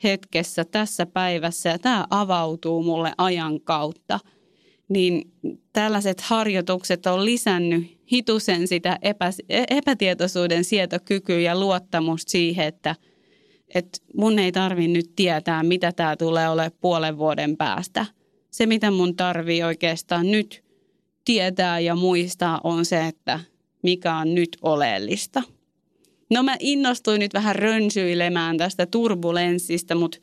hetkessä, 0.05 0.65
tässä 0.65 1.07
päivässä 1.07 1.69
ja 1.69 1.79
tämä 1.79 2.07
avautuu 2.11 2.83
mulle 2.83 3.13
ajan 3.19 3.61
kautta. 3.61 4.21
Niin 4.89 5.33
tällaiset 5.73 6.21
harjoitukset 6.21 7.07
on 7.07 7.25
lisännyt 7.25 7.99
hitusen 8.13 8.69
sitä 8.69 8.99
epä, 9.03 9.31
epätietoisuuden 9.49 10.65
sietokykyä 10.65 11.41
ja 11.41 11.61
luottamusta 11.61 12.31
siihen, 12.31 12.67
että, 12.67 12.95
että 13.75 13.99
mun 14.17 14.39
ei 14.39 14.53
tarvi 14.53 14.89
nyt 14.89 15.13
tietää, 15.17 15.63
mitä 15.63 15.93
tämä 15.93 16.17
tulee 16.17 16.49
olemaan 16.49 16.73
puolen 16.81 17.19
vuoden 17.19 17.57
päästä. 17.57 18.07
Se, 18.51 18.67
mitä 18.67 18.91
mun 18.91 19.17
tarvii 19.17 19.63
oikeastaan 19.63 20.31
nyt 20.31 20.65
tietää 21.25 21.81
ja 21.81 21.97
muistaa, 21.97 22.61
on 22.65 22.85
se, 22.85 23.07
että 23.07 23.41
mikä 23.83 24.17
on 24.17 24.35
nyt 24.35 24.57
oleellista. 24.63 25.43
No 26.33 26.43
mä 26.43 26.57
innostuin 26.61 27.19
nyt 27.19 27.35
vähän 27.35 27.57
rönsyilemään 27.57 28.57
tästä 28.57 28.87
turbulenssista, 28.87 29.95
mutta 29.95 30.19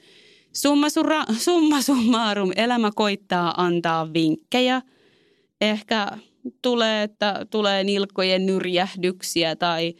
summa, 0.53 0.89
surra, 0.89 1.23
summa 1.37 1.81
summarum, 1.81 2.51
elämä 2.55 2.91
koittaa 2.95 3.53
antaa 3.57 4.13
vinkkejä. 4.13 4.81
Ehkä 5.61 6.07
tulee, 6.61 7.03
että 7.03 7.45
tulee 7.49 7.83
nilkkojen 7.83 8.45
nyrjähdyksiä 8.45 9.55
tai 9.55 9.93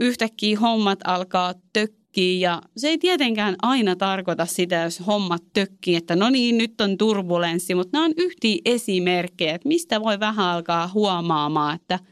yhtäkkiä 0.00 0.58
hommat 0.58 0.98
alkaa 1.04 1.54
tökkiä 1.72 2.50
ja 2.50 2.62
se 2.76 2.88
ei 2.88 2.98
tietenkään 2.98 3.56
aina 3.62 3.96
tarkoita 3.96 4.46
sitä, 4.46 4.76
jos 4.76 5.06
hommat 5.06 5.42
tökkii, 5.52 5.96
että 5.96 6.16
no 6.16 6.30
niin, 6.30 6.58
nyt 6.58 6.80
on 6.80 6.98
turbulenssi, 6.98 7.74
mutta 7.74 7.90
nämä 7.92 8.04
on 8.04 8.12
yhtiä 8.16 8.58
esimerkkejä, 8.64 9.54
että 9.54 9.68
mistä 9.68 10.00
voi 10.00 10.20
vähän 10.20 10.46
alkaa 10.46 10.90
huomaamaan, 10.94 11.74
että– 11.74 11.98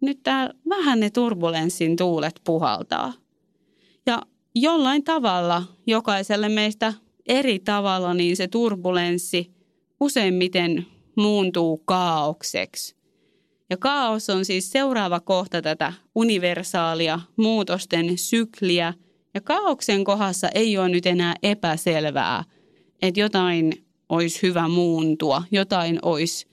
nyt 0.00 0.22
tää, 0.22 0.50
vähän 0.68 1.00
ne 1.00 1.10
turbulenssin 1.10 1.96
tuulet 1.96 2.40
puhaltaa. 2.44 3.12
Ja 4.06 4.22
jollain 4.54 5.04
tavalla 5.04 5.62
jokaiselle 5.86 6.48
meistä 6.48 6.94
eri 7.28 7.58
tavalla 7.58 8.14
niin 8.14 8.36
se 8.36 8.48
turbulenssi 8.48 9.50
useimmiten 10.00 10.86
muuntuu 11.16 11.82
kaaukseksi. 11.84 12.96
Ja 13.70 13.76
kaos 13.76 14.30
on 14.30 14.44
siis 14.44 14.70
seuraava 14.72 15.20
kohta 15.20 15.62
tätä 15.62 15.92
universaalia 16.14 17.20
muutosten 17.36 18.18
sykliä. 18.18 18.94
Ja 19.34 19.40
kaauksen 19.40 20.04
kohdassa 20.04 20.48
ei 20.48 20.78
ole 20.78 20.88
nyt 20.88 21.06
enää 21.06 21.34
epäselvää, 21.42 22.44
että 23.02 23.20
jotain 23.20 23.72
olisi 24.08 24.42
hyvä 24.42 24.68
muuntua, 24.68 25.42
jotain 25.50 25.98
olisi 26.02 26.46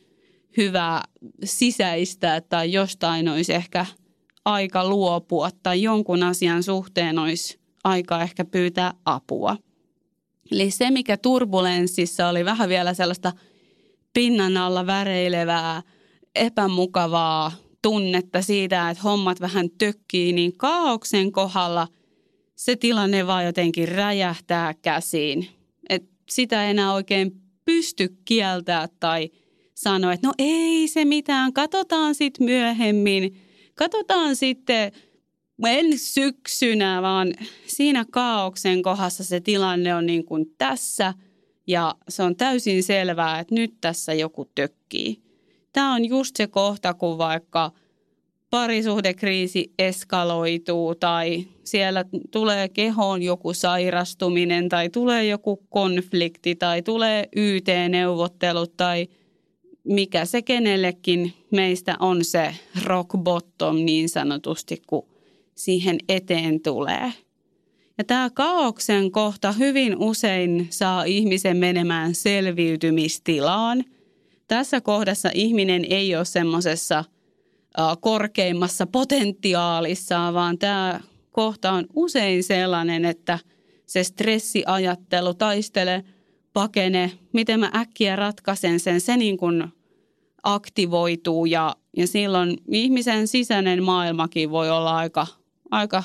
hyvä 0.58 1.02
sisäistää 1.44 2.42
tai 2.42 2.72
jostain 2.72 3.30
olisi 3.30 3.54
ehkä 3.54 3.86
aika 4.46 4.90
luopua 4.90 5.50
tai 5.64 5.82
jonkun 5.82 6.24
asian 6.24 6.64
suhteen 6.64 7.20
olisi 7.20 7.60
aika 7.84 8.22
ehkä 8.22 8.46
pyytää 8.46 8.94
apua. 9.06 9.58
Eli 10.52 10.72
se, 10.72 10.92
mikä 10.92 11.18
turbulenssissa 11.18 12.28
oli 12.28 12.46
vähän 12.46 12.70
vielä 12.70 12.94
sellaista 12.94 13.34
pinnan 14.14 14.58
alla 14.58 14.88
väreilevää, 14.88 15.82
epämukavaa 16.36 17.52
tunnetta 17.82 18.42
siitä, 18.42 18.90
että 18.90 19.04
hommat 19.04 19.42
vähän 19.42 19.70
tökkii, 19.78 20.34
niin 20.34 20.58
kaauksen 20.58 21.32
kohdalla 21.32 21.88
se 22.56 22.76
tilanne 22.76 23.28
vaan 23.28 23.46
jotenkin 23.46 23.88
räjähtää 23.88 24.74
käsiin. 24.74 25.48
Et 25.90 26.04
sitä 26.30 26.64
ei 26.64 26.72
enää 26.72 26.94
oikein 26.94 27.42
pysty 27.66 28.18
kieltää 28.26 28.88
tai– 29.00 29.30
sanoi, 29.76 30.14
että 30.14 30.28
no 30.28 30.34
ei 30.38 30.88
se 30.88 31.06
mitään, 31.06 31.54
katsotaan 31.54 32.16
sitten 32.16 32.46
myöhemmin, 32.46 33.38
katsotaan 33.76 34.36
sitten 34.36 34.92
en 35.66 36.00
syksynä, 36.00 37.02
vaan 37.02 37.34
siinä 37.68 38.06
kaauksen 38.12 38.82
kohdassa 38.82 39.24
se 39.24 39.40
tilanne 39.40 39.96
on 39.96 40.06
niin 40.06 40.26
kuin 40.26 40.46
tässä 40.58 41.14
ja 41.68 41.96
se 42.10 42.24
on 42.24 42.36
täysin 42.36 42.84
selvää, 42.84 43.40
että 43.40 43.56
nyt 43.56 43.74
tässä 43.82 44.14
joku 44.14 44.46
tökkii. 44.56 45.22
Tämä 45.74 45.94
on 45.94 46.06
just 46.06 46.36
se 46.36 46.48
kohta, 46.48 46.94
kun 46.94 47.18
vaikka 47.18 47.72
parisuhdekriisi 48.50 49.74
eskaloituu 49.80 50.96
tai 50.96 51.48
siellä 51.64 52.06
tulee 52.32 52.70
kehoon 52.70 53.24
joku 53.24 53.54
sairastuminen 53.54 54.70
tai 54.70 54.90
tulee 54.90 55.26
joku 55.26 55.58
konflikti 55.70 56.56
tai 56.56 56.82
tulee 56.82 57.30
YT-neuvottelut 57.36 58.78
tai– 58.78 59.08
mikä 59.86 60.26
se 60.26 60.42
kenellekin 60.42 61.34
meistä 61.52 61.96
on 62.00 62.24
se 62.24 62.56
rock 62.84 63.10
bottom 63.18 63.76
niin 63.76 64.10
sanotusti, 64.10 64.82
kun 64.88 65.08
siihen 65.56 65.98
eteen 66.10 66.62
tulee. 66.62 67.14
Ja 67.98 68.04
tämä 68.04 68.30
kaauksen 68.34 69.12
kohta 69.12 69.52
hyvin 69.52 69.98
usein 69.98 70.68
saa 70.70 71.04
ihmisen 71.04 71.58
menemään 71.58 72.16
selviytymistilaan. 72.16 73.84
Tässä 74.48 74.82
kohdassa 74.82 75.30
ihminen 75.34 75.86
ei 75.90 76.16
ole 76.16 76.26
semmoisessa 76.26 77.04
korkeimmassa 78.02 78.88
potentiaalissa, 78.88 80.34
vaan 80.34 80.58
tämä 80.58 81.00
kohta 81.32 81.72
on 81.72 81.86
usein 81.96 82.44
sellainen, 82.44 83.06
että 83.06 83.40
se 83.86 84.04
stressiajattelu 84.04 85.34
taistelee– 85.34 86.04
pakene, 86.56 87.12
miten 87.34 87.60
mä 87.60 87.72
äkkiä 87.76 88.16
ratkaisen 88.16 88.80
sen, 88.80 89.02
se 89.02 89.18
niin 89.18 89.38
kuin 89.38 89.64
aktivoituu 90.44 91.46
ja, 91.46 91.76
ja 91.98 92.08
silloin 92.08 92.58
ihmisen 92.72 93.28
sisäinen 93.28 93.84
maailmakin 93.84 94.50
voi 94.52 94.70
olla 94.70 94.98
aika, 94.98 95.28
aika 95.72 96.04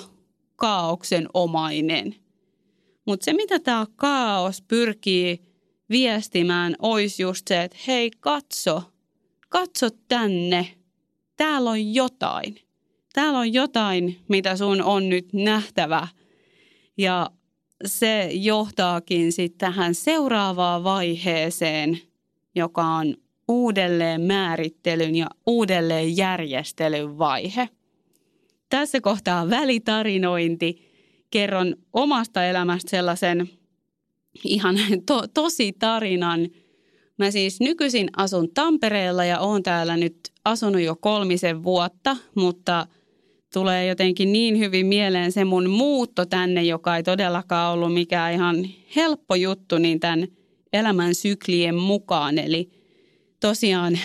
kaauksen 0.57 1.28
omainen. 1.35 2.14
Mutta 3.07 3.25
se, 3.25 3.33
mitä 3.33 3.59
tämä 3.59 3.87
kaos 3.97 4.62
pyrkii 4.62 5.40
viestimään, 5.90 6.76
olisi 6.78 7.23
just 7.23 7.49
se, 7.49 7.62
että 7.62 7.78
hei, 7.87 8.11
katso, 8.21 8.83
katso 9.49 9.88
tänne. 10.09 10.69
Täällä 11.37 11.71
on 11.71 11.95
jotain. 11.95 12.61
Täällä 13.12 13.38
on 13.38 13.52
jotain, 13.52 14.21
mitä 14.28 14.57
sun 14.57 14.83
on 14.83 15.09
nyt 15.09 15.33
nähtävä. 15.33 16.09
Ja 16.99 17.30
se 17.87 18.30
johtaakin 18.32 19.32
sitten 19.32 19.58
tähän 19.58 19.94
seuraavaan 19.94 20.84
vaiheeseen, 20.84 21.99
joka 22.54 22.84
on 22.84 23.16
uudelleen 23.49 24.20
määrittelyn 24.20 25.16
ja 25.16 25.26
uudelleen 25.46 26.16
järjestelyn 26.16 27.18
vaihe. 27.18 27.68
Tässä 28.68 29.00
kohtaa 29.00 29.50
välitarinointi. 29.50 30.90
Kerron 31.30 31.76
omasta 31.92 32.44
elämästä 32.44 32.90
sellaisen 32.90 33.50
ihan 34.44 34.76
to, 35.06 35.22
tosi 35.34 35.72
tarinan. 35.72 36.49
Mä 37.18 37.30
siis 37.30 37.60
nykyisin 37.60 38.08
asun 38.16 38.49
Tampereella 38.54 39.25
ja 39.25 39.40
oon 39.40 39.62
täällä 39.62 39.96
nyt 39.96 40.18
asunut 40.44 40.80
jo 40.80 40.96
kolmisen 40.96 41.62
vuotta, 41.62 42.16
mutta 42.34 42.87
tulee 43.52 43.87
jotenkin 43.87 44.33
niin 44.33 44.59
hyvin 44.59 44.87
mieleen 44.87 45.33
se 45.33 45.45
mun 45.45 45.71
muutto 45.71 46.26
tänne, 46.26 46.62
joka 46.62 46.97
ei 46.97 47.02
todellakaan 47.02 47.73
ollut 47.73 47.95
mikään 47.95 48.33
ihan 48.33 48.69
helppo 48.97 49.35
juttu, 49.35 49.78
niin 49.78 50.00
tämän 50.00 50.28
elämän 50.73 51.14
syklien 51.14 51.75
mukaan. 51.75 52.38
Eli 52.38 52.71
tosiaan 53.40 53.99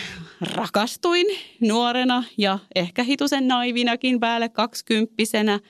rakastuin 0.54 1.26
nuorena 1.60 2.24
ja 2.38 2.58
ehkä 2.74 3.02
hitusen 3.02 3.48
naivinakin 3.48 4.20
päälle 4.20 4.48
kaksikymppisenä 4.48 5.60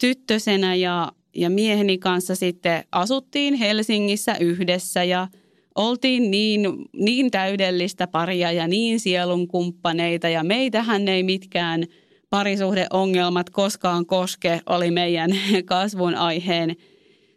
tyttösenä 0.00 0.74
ja, 0.74 1.12
ja 1.34 1.50
mieheni 1.50 1.98
kanssa 1.98 2.34
sitten 2.34 2.84
asuttiin 2.92 3.54
Helsingissä 3.54 4.36
yhdessä 4.40 5.04
ja 5.04 5.28
oltiin 5.74 6.30
niin, 6.30 6.60
niin 6.92 7.30
täydellistä 7.30 8.06
paria 8.06 8.52
ja 8.52 8.68
niin 8.68 9.00
sielun 9.00 9.48
kumppaneita 9.48 10.28
ja 10.28 10.44
meitähän 10.44 11.08
ei 11.08 11.22
mitkään 11.22 11.86
parisuhdeongelmat 12.32 13.50
koskaan 13.50 14.06
koske, 14.06 14.60
oli 14.66 14.90
meidän 14.90 15.30
kasvun 15.64 16.14
aiheen 16.14 16.76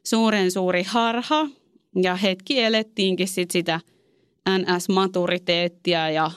suuren 0.03 0.51
suuri 0.51 0.83
harha 0.83 1.47
ja 2.03 2.15
hetki 2.15 2.61
elettiinkin 2.61 3.27
sit 3.27 3.51
sitä– 3.51 3.79
NS-maturiteettia 4.49 6.09
ja 6.09 6.31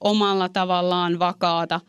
omalla 0.00 0.48
tavallaan 0.48 1.18
vakaata 1.18 1.80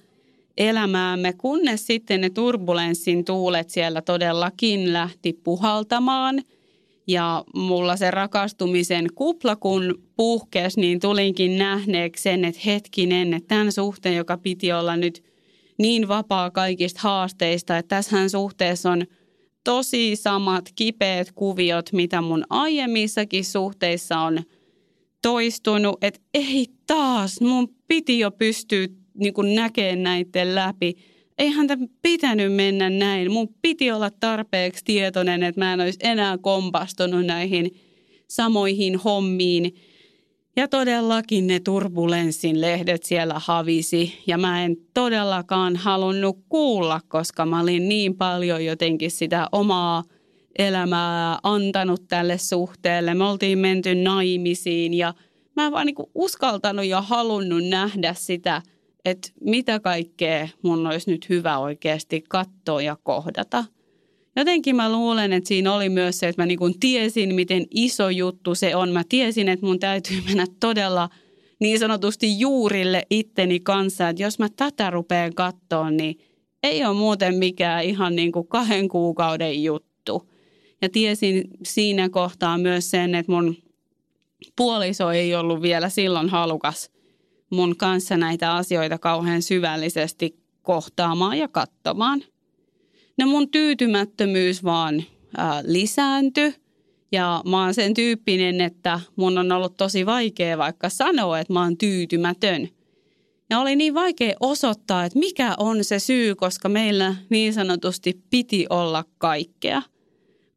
elämäämme, 0.57 1.33
kunnes 1.33 1.87
sitten 1.87 2.21
ne 2.21 2.29
turbulenssin 2.29 3.25
tuulet 3.25 3.69
siellä 3.69 4.01
todellakin 4.01 4.93
lähti 4.93 5.33
puhaltamaan. 5.43 6.41
Ja 7.07 7.43
mulla 7.55 7.97
se 7.97 8.11
rakastumisen 8.11 9.07
kupla, 9.15 9.55
kun 9.55 10.03
puhkesi, 10.15 10.79
niin 10.79 10.99
tulinkin 10.99 11.57
nähneeksi 11.57 12.23
sen, 12.23 12.45
että 12.45 12.61
hetkinen, 12.65 13.33
että 13.33 13.47
tämän 13.47 13.71
suhteen, 13.71 14.15
joka 14.15 14.37
piti 14.37 14.73
olla 14.73 14.95
nyt 14.95 15.23
niin 15.77 16.07
vapaa 16.07 16.51
kaikista 16.51 16.99
haasteista, 17.03 17.77
että 17.77 17.95
tässä 17.95 18.29
suhteessa 18.29 18.91
on 18.91 19.05
tosi 19.63 20.15
samat 20.15 20.71
kipeät 20.75 21.31
kuviot, 21.31 21.93
mitä 21.93 22.21
mun 22.21 22.43
aiemmissakin 22.49 23.45
suhteissa 23.45 24.19
on– 24.19 24.39
toistunut, 25.21 25.97
että 26.03 26.19
ei 26.33 26.67
taas, 26.87 27.41
mun 27.41 27.75
piti 27.87 28.19
jo 28.19 28.31
pystyä 28.31 28.87
niin 29.13 29.55
näkemään 29.55 30.03
näiden 30.03 30.55
läpi. 30.55 30.93
Eihän 31.37 31.67
tämä 31.67 31.87
pitänyt 32.01 32.53
mennä 32.53 32.89
näin. 32.89 33.31
Mun 33.31 33.55
piti 33.61 33.91
olla 33.91 34.09
tarpeeksi 34.09 34.85
tietoinen, 34.85 35.43
että 35.43 35.61
mä 35.61 35.73
en 35.73 35.81
olisi 35.81 35.99
enää 36.03 36.37
kompastunut 36.37 37.25
näihin 37.25 37.71
samoihin 38.29 38.95
hommiin. 38.95 39.75
Ja 40.57 40.67
todellakin 40.67 41.47
ne 41.47 41.59
turbulenssin 41.59 42.61
lehdet 42.61 43.03
siellä 43.03 43.35
havisi 43.37 44.23
ja 44.27 44.37
mä 44.37 44.63
en 44.63 44.77
todellakaan 44.93 45.75
halunnut 45.75 46.37
kuulla, 46.49 47.01
koska 47.07 47.45
mä 47.45 47.61
olin 47.61 47.89
niin 47.89 48.15
paljon 48.15 48.65
jotenkin 48.65 49.11
sitä 49.11 49.47
omaa– 49.51 50.03
elämää 50.57 51.39
antanut 51.43 52.07
tälle 52.07 52.37
suhteelle. 52.37 53.13
Me 53.13 53.23
oltiin 53.23 53.59
menty 53.59 53.95
naimisiin 53.95 54.93
ja 54.93 55.13
mä 55.55 55.65
en 55.65 55.71
vaan 55.71 55.85
niin 55.85 55.95
uskaltanut 56.15 56.85
ja 56.85 57.01
halunnut 57.01 57.63
nähdä 57.69 58.13
sitä, 58.13 58.61
että 59.05 59.29
mitä 59.41 59.79
kaikkea 59.79 60.47
mun 60.61 60.87
olisi 60.87 61.11
nyt 61.11 61.29
hyvä 61.29 61.57
oikeasti 61.57 62.23
katsoa 62.29 62.81
ja 62.81 62.97
kohdata. 63.03 63.65
Jotenkin 64.37 64.75
mä 64.75 64.91
luulen, 64.91 65.33
että 65.33 65.47
siinä 65.47 65.73
oli 65.73 65.89
myös 65.89 66.19
se, 66.19 66.27
että 66.27 66.41
mä 66.41 66.45
niin 66.45 66.59
kuin 66.59 66.79
tiesin, 66.79 67.35
miten 67.35 67.65
iso 67.71 68.09
juttu 68.09 68.55
se 68.55 68.75
on. 68.75 68.89
Mä 68.89 69.03
tiesin, 69.09 69.49
että 69.49 69.65
mun 69.65 69.79
täytyy 69.79 70.21
mennä 70.27 70.45
todella 70.59 71.09
niin 71.59 71.79
sanotusti 71.79 72.39
juurille 72.39 73.03
itteni 73.09 73.59
kanssa, 73.59 74.09
että 74.09 74.23
jos 74.23 74.39
mä 74.39 74.47
tätä 74.55 74.89
rupean 74.89 75.33
katsoa, 75.35 75.91
niin 75.91 76.19
ei 76.63 76.85
ole 76.85 76.97
muuten 76.97 77.35
mikään 77.35 77.83
ihan 77.83 78.15
niin 78.15 78.31
kuin 78.31 78.47
kahden 78.47 78.87
kuukauden 78.87 79.63
juttu. 79.63 80.29
Ja 80.81 80.89
tiesin 80.89 81.43
siinä 81.63 82.09
kohtaa 82.09 82.57
myös 82.57 82.91
sen, 82.91 83.15
että 83.15 83.31
mun 83.31 83.55
puoliso 84.55 85.11
ei 85.11 85.35
ollut 85.35 85.61
vielä 85.61 85.89
silloin 85.89 86.29
halukas 86.29 86.91
mun 87.49 87.77
kanssa 87.77 88.17
näitä 88.17 88.55
asioita 88.55 88.97
kauhean 88.97 89.41
syvällisesti 89.41 90.35
kohtaamaan 90.61 91.37
ja 91.37 91.47
katsomaan. 91.47 92.23
No 93.17 93.27
mun 93.27 93.51
tyytymättömyys 93.51 94.63
vaan 94.63 95.03
ää, 95.37 95.61
lisääntyi. 95.65 96.55
Ja 97.11 97.41
mä 97.49 97.63
oon 97.63 97.73
sen 97.73 97.93
tyyppinen, 97.93 98.61
että 98.61 98.99
mun 99.15 99.37
on 99.37 99.51
ollut 99.51 99.77
tosi 99.77 100.05
vaikea 100.05 100.57
vaikka 100.57 100.89
sanoa, 100.89 101.39
että 101.39 101.53
mä 101.53 101.61
oon 101.61 101.77
tyytymätön. 101.77 102.69
Ja 103.49 103.59
oli 103.59 103.75
niin 103.75 103.93
vaikea 103.93 104.35
osoittaa, 104.39 105.05
että 105.05 105.19
mikä 105.19 105.55
on 105.57 105.83
se 105.83 105.99
syy, 105.99 106.35
koska 106.35 106.69
meillä 106.69 107.15
niin 107.29 107.53
sanotusti 107.53 108.21
piti 108.29 108.65
olla 108.69 109.03
kaikkea– 109.17 109.81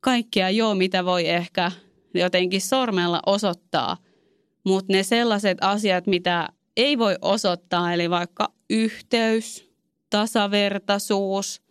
kaikkea 0.01 0.51
joo, 0.51 0.75
mitä 0.75 1.05
voi 1.05 1.29
ehkä 1.29 1.73
jotenkin 2.15 2.61
sormella 2.61 3.21
osoittaa, 3.27 3.97
mutta 4.65 4.93
ne 4.93 5.03
sellaiset 5.03 5.59
asiat, 5.61 6.07
mitä 6.07 6.49
ei 6.77 6.99
voi 6.99 7.17
osoittaa, 7.23 7.95
eli 7.95 8.11
vaikka 8.11 8.53
yhteys, 8.71 9.71
tasavertaisuus, 10.11 11.63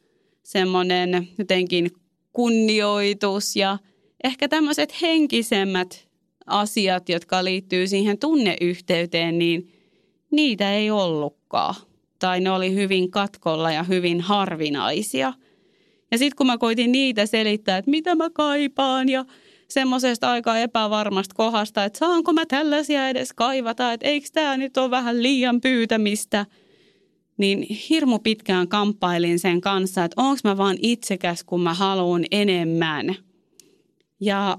semmoinen 0.43 1.27
jotenkin 1.37 1.91
kunnioitus 2.33 3.55
ja 3.55 3.77
ehkä 4.23 4.47
tämmöiset 4.47 5.01
henkisemmät 5.01 6.07
asiat, 6.45 7.09
jotka 7.09 7.43
liittyy 7.43 7.87
siihen 7.87 8.19
tunneyhteyteen, 8.19 9.39
niin 9.39 9.71
niitä 10.31 10.73
ei 10.73 10.91
ollutkaan. 10.91 11.75
Tai 12.19 12.39
ne 12.39 12.51
oli 12.51 12.73
hyvin 12.73 13.11
katkolla 13.11 13.71
ja 13.71 13.83
hyvin 13.83 14.21
harvinaisia– 14.21 15.33
ja 16.11 16.17
sitten 16.17 16.35
kun 16.35 16.47
mä 16.47 16.57
koitin 16.57 16.91
niitä 16.91 17.25
selittää, 17.25 17.77
että 17.77 17.91
mitä 17.91 18.15
mä 18.15 18.29
kaipaan 18.29 19.09
ja 19.09 19.25
semmoisesta 19.67 20.31
aika 20.31 20.57
epävarmasta 20.57 21.35
kohdasta, 21.35 21.83
että 21.83 21.99
saanko 21.99 22.33
mä 22.33 22.45
tällaisia 22.45 23.09
edes 23.09 23.33
kaivata, 23.33 23.93
että 23.93 24.07
eikö 24.07 24.27
tämä 24.33 24.57
nyt 24.57 24.77
ole 24.77 24.91
vähän 24.91 25.23
liian 25.23 25.61
pyytämistä, 25.61 26.45
niin 27.39 27.67
hirmu 27.89 28.19
pitkään 28.19 28.67
kamppailin 28.67 29.39
sen 29.39 29.61
kanssa, 29.61 30.03
että 30.03 30.21
onko 30.21 30.39
mä 30.43 30.57
vaan 30.57 30.77
itsekäs, 30.81 31.43
kun 31.43 31.61
mä 31.61 31.73
haluan 31.73 32.25
enemmän. 32.31 33.15
Ja 34.19 34.57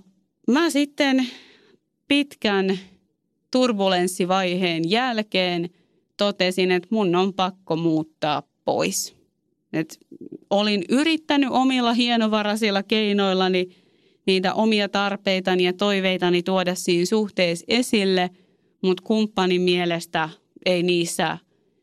mä 0.48 0.70
sitten 0.70 1.26
pitkän 2.08 2.78
turbulenssivaiheen 3.50 4.90
jälkeen 4.90 5.70
totesin, 6.16 6.70
että 6.70 6.88
mun 6.90 7.14
on 7.14 7.34
pakko 7.34 7.76
muuttaa 7.76 8.42
pois. 8.64 9.14
Et 9.72 9.98
olin 10.50 10.84
yrittänyt 10.88 11.48
omilla 11.52 11.92
hienovaraisilla 11.92 12.82
keinoillani 12.82 13.68
niitä 14.26 14.54
omia 14.54 14.88
tarpeitani 14.88 15.64
ja 15.64 15.72
toiveitani 15.72 16.42
tuoda 16.42 16.74
siinä 16.74 17.06
suhteessa 17.06 17.64
esille, 17.68 18.30
mutta 18.82 19.02
kumppanin 19.06 19.62
mielestä 19.62 20.28
ei 20.66 20.82
niissä 20.82 21.38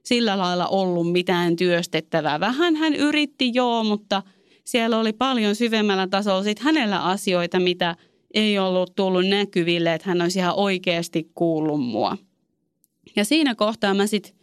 sillä 0.07 0.37
lailla 0.37 0.67
ollut 0.67 1.11
mitään 1.11 1.55
työstettävää. 1.55 2.39
Vähän 2.39 2.75
hän 2.75 2.95
yritti 2.95 3.51
joo, 3.53 3.83
mutta 3.83 4.23
siellä 4.63 4.99
oli 4.99 5.13
paljon 5.13 5.55
syvemmällä 5.55 6.07
tasolla 6.07 6.43
sit 6.43 6.59
hänellä 6.59 7.03
asioita, 7.03 7.59
mitä 7.59 7.95
ei 8.33 8.59
ollut 8.59 8.95
tullut 8.95 9.27
näkyville, 9.27 9.93
että 9.93 10.09
hän 10.09 10.21
olisi 10.21 10.39
ihan 10.39 10.55
oikeasti 10.55 11.31
kuullut 11.35 11.81
mua. 11.81 12.17
Ja 13.15 13.25
siinä 13.25 13.55
kohtaa 13.55 13.93
mä 13.93 14.07
sitten 14.07 14.33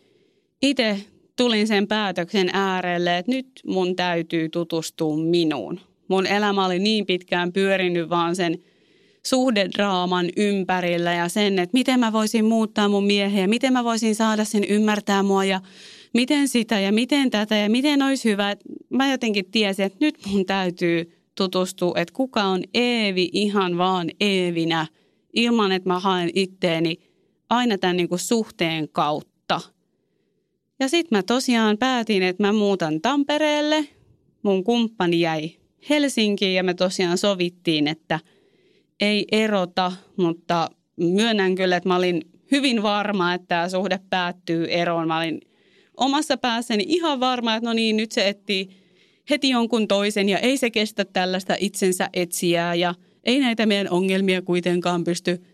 itse 0.62 1.00
tulin 1.36 1.66
sen 1.66 1.88
päätöksen 1.88 2.50
äärelle, 2.52 3.18
että 3.18 3.32
nyt 3.32 3.46
mun 3.66 3.96
täytyy 3.96 4.48
tutustua 4.48 5.16
minuun. 5.16 5.80
Mun 6.08 6.26
elämä 6.26 6.66
oli 6.66 6.78
niin 6.78 7.06
pitkään 7.06 7.52
pyörinyt 7.52 8.10
vaan 8.10 8.36
sen 8.36 8.58
suhdedraaman 9.26 10.28
ympärillä 10.36 11.12
ja 11.14 11.28
sen, 11.28 11.58
että 11.58 11.74
miten 11.74 12.00
mä 12.00 12.12
voisin 12.12 12.44
muuttaa 12.44 12.88
mun 12.88 13.04
miehen 13.04 13.42
ja 13.42 13.48
miten 13.48 13.72
mä 13.72 13.84
voisin 13.84 14.14
saada 14.14 14.44
sen 14.44 14.64
ymmärtää 14.64 15.22
mua 15.22 15.44
ja 15.44 15.60
miten 16.14 16.48
sitä 16.48 16.80
ja 16.80 16.92
miten 16.92 17.30
tätä 17.30 17.56
ja 17.56 17.70
miten 17.70 18.02
olisi 18.02 18.30
hyvä. 18.30 18.56
Mä 18.90 19.10
jotenkin 19.10 19.50
tiesin, 19.50 19.84
että 19.84 19.98
nyt 20.00 20.18
mun 20.26 20.46
täytyy 20.46 21.12
tutustua, 21.34 21.94
että 21.96 22.14
kuka 22.14 22.42
on 22.42 22.62
Eevi 22.74 23.28
ihan 23.32 23.78
vaan 23.78 24.10
Eevinä, 24.20 24.86
ilman 25.32 25.72
että 25.72 25.88
mä 25.88 26.00
haen 26.00 26.30
itteeni 26.34 26.96
aina 27.50 27.78
tämän 27.78 27.96
niin 27.96 28.08
kuin 28.08 28.18
suhteen 28.18 28.88
kautta. 28.88 29.60
Ja 30.80 30.88
sitten 30.88 31.18
mä 31.18 31.22
tosiaan 31.22 31.78
päätin, 31.78 32.22
että 32.22 32.42
mä 32.42 32.52
muutan 32.52 33.00
Tampereelle. 33.00 33.88
Mun 34.42 34.64
kumppani 34.64 35.20
jäi 35.20 35.56
Helsinkiin 35.90 36.54
ja 36.54 36.64
me 36.64 36.74
tosiaan 36.74 37.18
sovittiin, 37.18 37.88
että 37.88 38.20
ei 39.00 39.24
erota, 39.32 39.92
mutta 40.16 40.70
myönnän 40.96 41.54
kyllä, 41.54 41.76
että 41.76 41.88
mä 41.88 41.96
olin 41.96 42.22
hyvin 42.50 42.82
varma, 42.82 43.34
että 43.34 43.46
tämä 43.46 43.68
suhde 43.68 44.00
päättyy 44.10 44.66
eroon. 44.70 45.08
Mä 45.08 45.18
olin 45.18 45.40
omassa 45.96 46.36
päässäni 46.36 46.84
ihan 46.88 47.20
varma, 47.20 47.54
että 47.54 47.68
no 47.68 47.72
niin, 47.72 47.96
nyt 47.96 48.12
se 48.12 48.28
etsii 48.28 48.68
heti 49.30 49.48
jonkun 49.48 49.88
toisen 49.88 50.28
ja 50.28 50.38
ei 50.38 50.56
se 50.56 50.70
kestä 50.70 51.04
tällaista 51.04 51.56
itsensä 51.58 52.08
etsiää 52.12 52.74
ja 52.74 52.94
ei 53.24 53.40
näitä 53.40 53.66
meidän 53.66 53.90
ongelmia 53.90 54.42
kuitenkaan 54.42 55.04
pysty 55.04 55.44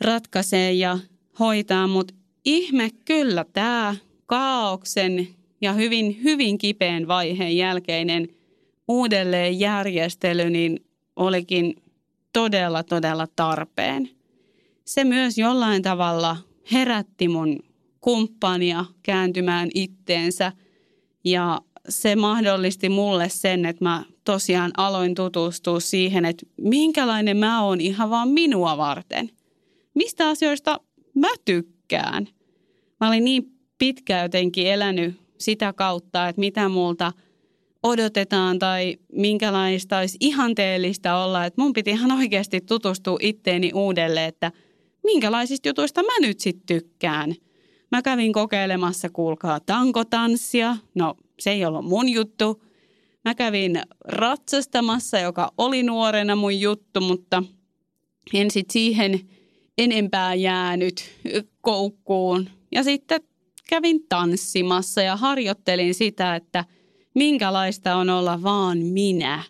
ratkaisemaan 0.00 0.78
ja 0.78 0.98
hoitaa, 1.38 1.86
mutta 1.86 2.14
ihme 2.44 2.90
kyllä 3.04 3.44
tämä 3.52 3.96
kaauksen 4.26 5.28
ja 5.60 5.72
hyvin, 5.72 6.20
hyvin 6.24 6.58
kipeän 6.58 7.08
vaiheen 7.08 7.56
jälkeinen 7.56 8.28
uudelleenjärjestely 8.88 10.50
niin 10.50 10.84
olikin 11.16 11.74
todella, 12.32 12.82
todella 12.82 13.26
tarpeen. 13.36 14.10
Se 14.84 15.04
myös 15.04 15.38
jollain 15.38 15.82
tavalla 15.82 16.36
herätti 16.72 17.28
mun 17.28 17.58
kumppania 18.00 18.84
kääntymään 19.02 19.68
itteensä 19.74 20.52
ja 21.24 21.60
se 21.88 22.16
mahdollisti 22.16 22.88
mulle 22.88 23.28
sen, 23.28 23.66
että 23.66 23.84
mä 23.84 24.04
tosiaan 24.24 24.70
aloin 24.76 25.14
tutustua 25.14 25.80
siihen, 25.80 26.24
että 26.24 26.46
minkälainen 26.60 27.36
mä 27.36 27.62
oon 27.62 27.80
ihan 27.80 28.10
vaan 28.10 28.28
minua 28.28 28.76
varten. 28.76 29.30
Mistä 29.94 30.28
asioista 30.28 30.80
mä 31.14 31.28
tykkään. 31.44 32.28
Mä 33.00 33.08
olin 33.08 33.24
niin 33.24 33.42
pitkään 33.78 34.22
jotenkin 34.22 34.66
elänyt 34.66 35.20
sitä 35.38 35.72
kautta, 35.72 36.28
että 36.28 36.40
mitä 36.40 36.68
multa 36.68 37.12
odotetaan 37.82 38.58
tai 38.58 38.96
minkälaista 39.12 39.98
olisi 39.98 40.16
ihanteellista 40.20 41.24
olla. 41.24 41.44
Että 41.44 41.62
mun 41.62 41.72
piti 41.72 41.90
ihan 41.90 42.12
oikeasti 42.12 42.60
tutustua 42.60 43.18
itteeni 43.20 43.72
uudelleen, 43.74 44.28
että 44.28 44.52
minkälaisista 45.04 45.68
jutuista 45.68 46.02
mä 46.02 46.12
nyt 46.20 46.40
sitten 46.40 46.66
tykkään. 46.66 47.34
Mä 47.92 48.02
kävin 48.02 48.32
kokeilemassa, 48.32 49.08
kuulkaa, 49.10 49.60
tankotanssia. 49.60 50.76
No, 50.94 51.14
se 51.38 51.50
ei 51.50 51.64
ollut 51.64 51.84
mun 51.84 52.08
juttu. 52.08 52.62
Mä 53.24 53.34
kävin 53.34 53.82
ratsastamassa, 54.04 55.18
joka 55.18 55.52
oli 55.58 55.82
nuorena 55.82 56.36
mun 56.36 56.60
juttu, 56.60 57.00
mutta 57.00 57.42
en 58.34 58.50
sitten 58.50 58.72
siihen 58.72 59.20
enempää 59.78 60.34
jäänyt 60.34 61.10
koukkuun. 61.60 62.50
Ja 62.72 62.84
sitten 62.84 63.20
kävin 63.68 64.00
tanssimassa 64.08 65.02
ja 65.02 65.16
harjoittelin 65.16 65.94
sitä, 65.94 66.36
että 66.36 66.64
minkälaista 67.14 67.94
on 67.94 68.10
olla 68.10 68.42
vaan 68.42 68.78
minä. 68.78 69.42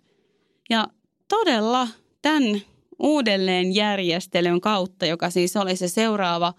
Ja 0.70 0.88
todella 1.29 1.88
tämän 2.23 2.61
uudelleenjärjestelyn 2.99 4.61
kautta, 4.61 5.07
joka 5.07 5.31
siis 5.31 5.57
oli 5.57 5.77
se 5.77 5.88
seuraava 5.88 6.55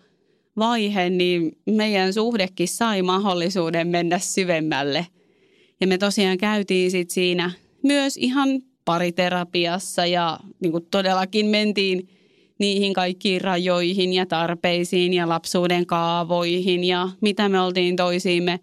vaihe, 0.58 1.10
niin 1.10 1.58
meidän 1.66 2.14
suhdekin 2.14 2.68
sai 2.68 3.02
mahdollisuuden 3.02 3.88
mennä 3.88 4.20
syvemmälle. 4.20 5.08
Ja 5.82 5.88
me 5.88 5.98
tosiaan 5.98 6.38
käytiin 6.38 6.92
sit 6.92 7.10
siinä 7.10 7.52
myös 7.84 8.18
ihan 8.18 8.62
pariterapiassa 8.86 10.06
ja 10.06 10.40
niin 10.60 10.72
kuin 10.72 10.88
todellakin 10.92 11.46
mentiin– 11.46 12.08
niihin 12.62 12.94
kaikkiin 12.94 13.42
rajoihin 13.42 14.14
ja 14.14 14.26
tarpeisiin 14.26 15.14
ja 15.14 15.30
lapsuuden 15.30 15.86
kaavoihin 15.86 16.84
ja 16.84 17.10
mitä 17.22 17.50
me 17.50 17.60
oltiin 17.60 17.96
toisiimme 17.96 18.60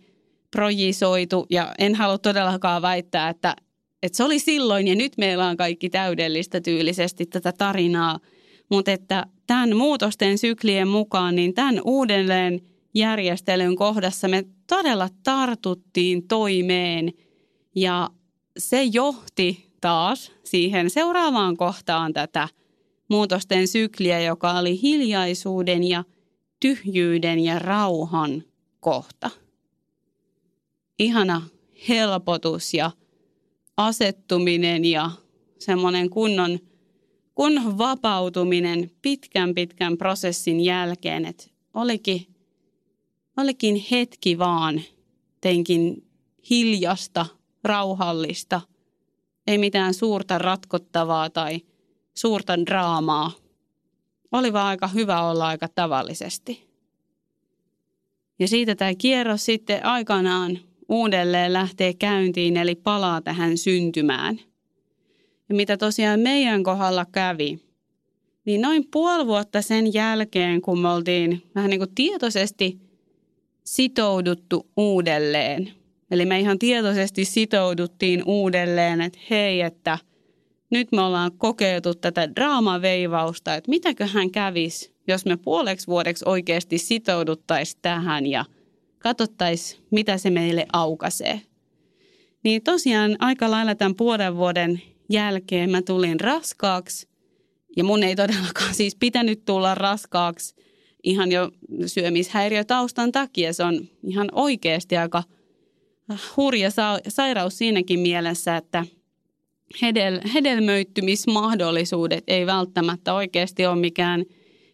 projisoitu. 0.51 1.47
Ja 1.51 1.75
en 1.79 1.95
halua 1.95 2.19
todellakaan 2.19 2.83
väittää, 2.83 3.29
että, 3.29 3.57
että 4.03 4.17
se 4.17 4.25
oli 4.25 4.39
silloin 4.39 4.89
ja 4.89 4.95
nyt 4.95 5.13
meillä 5.19 5.47
on 5.47 5.57
kaikki 5.57 5.91
täydellistä 5.91 6.61
tyylisesti 6.61 7.27
tätä 7.27 7.53
tarinaa. 7.53 8.19
Mutta 8.71 8.93
että 8.93 9.27
tämän 9.47 9.77
muutosten 9.77 10.39
syklien 10.39 10.89
mukaan, 10.89 11.37
niin 11.37 11.55
tämän 11.55 11.81
uudelleen 11.85 12.61
järjestelyn 12.95 13.77
kohdassa 13.77 14.29
me 14.29 14.45
todella 14.67 15.09
tartuttiin 15.23 16.29
toimeen 16.29 17.13
ja 17.75 18.11
se 18.59 18.83
johti 18.83 19.71
taas 19.81 20.33
siihen 20.45 20.91
seuraavaan 20.91 21.57
kohtaan 21.57 22.13
tätä– 22.13 22.49
muutosten 23.09 23.69
sykliä, 23.69 24.21
joka 24.21 24.53
oli 24.53 24.83
hiljaisuuden 24.83 25.85
ja 25.85 26.05
tyhjyyden 26.61 27.39
ja 27.41 27.59
rauhan 27.59 28.43
kohta. 28.81 29.31
Ihana 30.99 31.43
helpotus 31.89 32.75
ja 32.75 32.91
asettuminen 33.77 34.85
ja 34.85 35.11
semmoinen 35.59 36.11
kunnon, 36.11 36.59
kunnon 37.35 37.79
vapautuminen 37.79 38.91
pitkän 39.03 39.55
pitkän 39.55 39.99
prosessin 39.99 40.61
jälkeen, 40.61 41.25
että 41.25 41.45
olikin, 41.75 42.27
olikin 43.37 43.85
hetki 43.91 44.39
vaan 44.39 44.83
teinkin 45.41 46.07
hiljasta, 46.51 47.27
rauhallista, 47.65 48.61
ei 49.47 49.59
mitään 49.59 49.95
suurta 49.95 50.39
ratkottavaa 50.39 51.31
tai– 51.31 51.61
suurta 52.19 52.67
draamaa. 52.67 53.31
Oli 54.33 54.53
vaan 54.53 54.67
aika 54.67 54.89
hyvä 54.89 55.23
olla 55.23 55.47
aika 55.47 55.69
tavallisesti. 55.69 56.69
Ja 58.39 58.49
siitä 58.49 58.75
tämä 58.75 58.95
kierros 58.95 59.45
sitten 59.45 59.85
aikanaan 59.85 60.59
uudelleen 60.89 61.53
lähtee 61.53 61.95
käyntiin, 61.95 62.57
eli 62.57 62.75
palaa 62.75 63.21
tähän 63.23 63.59
syntymään. 63.59 64.41
Ja 65.49 65.55
mitä 65.55 65.77
tosiaan 65.77 66.21
meidän 66.21 66.63
kohdalla 66.63 67.07
kävi, 67.13 67.59
niin 68.45 68.61
noin 68.61 68.85
puoli 68.91 69.27
vuotta 69.27 69.63
sen 69.63 69.95
jälkeen, 69.95 70.63
kun 70.63 70.81
me 70.81 70.89
oltiin 70.89 71.43
vähän 71.55 71.71
niin 71.71 71.81
kuin 71.81 71.95
tietoisesti 71.95 72.79
sitouduttu 73.65 74.67
uudelleen. 74.77 75.71
Eli 76.11 76.27
me 76.27 76.41
ihan 76.41 76.59
tietoisesti 76.59 77.25
sitouduttiin 77.25 78.23
uudelleen, 78.27 79.01
että 79.01 79.19
hei, 79.31 79.61
että 79.61 79.99
nyt 80.71 80.93
me 80.93 81.03
ollaan 81.03 81.33
kokeiltu 81.39 81.95
tätä 81.95 82.35
draamaveivausta, 82.37 83.55
että 83.55 83.71
mitäköhän 83.71 84.31
kävisi, 84.31 84.95
jos 85.09 85.25
me 85.25 85.37
puoleksi 85.37 85.87
vuodeksi 85.87 86.25
oikeasti 86.29 86.79
sitouduttaisiin 86.79 87.79
tähän 87.83 88.27
ja 88.27 88.45
katsottaisiin, 88.99 89.83
mitä 89.91 90.19
se 90.19 90.31
meille 90.31 90.67
aukaisee. 90.73 91.41
Niin 92.45 92.63
tosiaan 92.63 93.17
aika 93.19 93.51
lailla 93.51 93.75
tämän 93.75 93.95
puolen 93.95 94.37
vuoden 94.37 94.83
jälkeen 95.09 95.71
mä 95.71 95.83
tulin 95.83 96.21
raskaaksi 96.21 97.09
ja 97.77 97.85
mun 97.85 98.03
ei 98.03 98.17
todellakaan 98.17 98.75
siis 98.75 98.97
pitänyt 98.97 99.45
tulla 99.45 99.75
raskaaksi 99.75 100.55
ihan 101.03 101.33
jo 101.33 101.51
syömishäiriötaustan 101.87 103.13
takia. 103.13 103.53
Se 103.53 103.65
on 103.65 103.89
ihan 104.03 104.29
oikeasti 104.33 104.97
aika 104.97 105.23
hurja 106.37 106.71
sairaus 107.09 107.59
siinäkin 107.59 108.01
mielessä, 108.01 108.57
että– 108.57 108.85
hedel, 109.83 110.21
hedelmöittymismahdollisuudet 110.35 112.25
ei 112.27 112.47
välttämättä 112.47 113.15
oikeasti 113.15 113.67
ole 113.67 113.77
mikään 113.77 114.25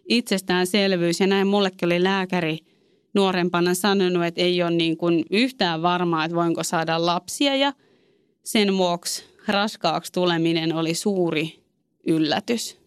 itsestäänselvyys. 0.09 1.21
Ja 1.21 1.27
näin 1.27 1.47
mullekin 1.47 1.87
oli 1.87 2.03
lääkäri 2.03 2.59
nuorempana 3.15 3.75
sanonut, 3.75 4.25
että 4.25 4.41
ei 4.41 4.63
ole 4.63 4.71
niin 4.71 4.97
kuin 4.97 5.25
yhtään 5.31 5.83
varmaa, 5.83 6.25
että 6.25 6.37
voinko 6.37 6.63
saada 6.63 7.07
lapsia. 7.07 7.57
Ja 7.57 7.73
sen 8.45 8.77
vuoksi 8.77 9.25
raskaaksi 9.49 10.13
tuleminen 10.13 10.75
oli 10.75 10.95
suuri 10.95 11.65
yllätys. 12.07 12.79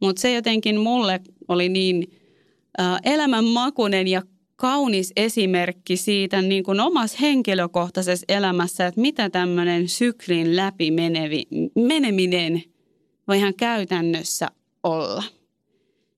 Mutta 0.00 0.22
se 0.22 0.34
jotenkin 0.34 0.80
mulle 0.80 1.20
oli 1.48 1.68
niin 1.68 2.12
elämänmakuinen 3.04 4.08
ja 4.08 4.22
kaunis 4.56 5.12
esimerkki 5.16 5.96
siitä 5.96 6.42
niin 6.42 6.64
kuin 6.64 6.80
omassa 6.80 7.18
henkilökohtaisessa 7.20 8.24
elämässä, 8.28 8.86
että 8.86 9.00
mitä 9.00 9.30
tämmöinen 9.30 9.88
syklin 9.88 10.56
läpi 10.56 10.90
menevi, 10.90 11.42
meneminen 11.74 12.62
voi 13.28 13.38
ihan 13.38 13.54
käytännössä 13.54 14.48
olla. 14.82 15.22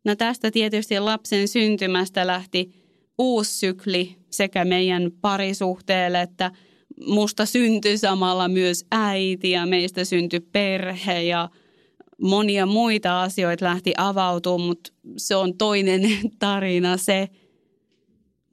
No 0.05 0.17
tästä 0.17 0.51
tietysti 0.51 1.01
lapsen 1.01 1.49
syntymästä 1.49 2.27
lähti 2.27 2.86
uusi 3.19 3.55
sykli 3.55 4.17
sekä 4.31 4.65
meidän 4.65 5.11
parisuhteelle 5.21 6.23
että 6.23 6.51
musta 7.07 7.47
syntyi 7.47 7.99
samalla 7.99 8.49
myös 8.49 8.85
äiti 8.93 9.51
ja 9.51 9.67
meistä 9.67 10.05
syntyi 10.05 10.41
perhe 10.41 11.23
ja 11.23 11.49
monia 12.23 12.67
muita 12.67 13.23
asioita 13.23 13.65
lähti 13.65 13.93
avautumaan, 13.97 14.69
mutta 14.69 14.93
se 15.17 15.37
on 15.37 15.57
toinen 15.59 16.03
tarina 16.39 16.97
se– 16.97 17.29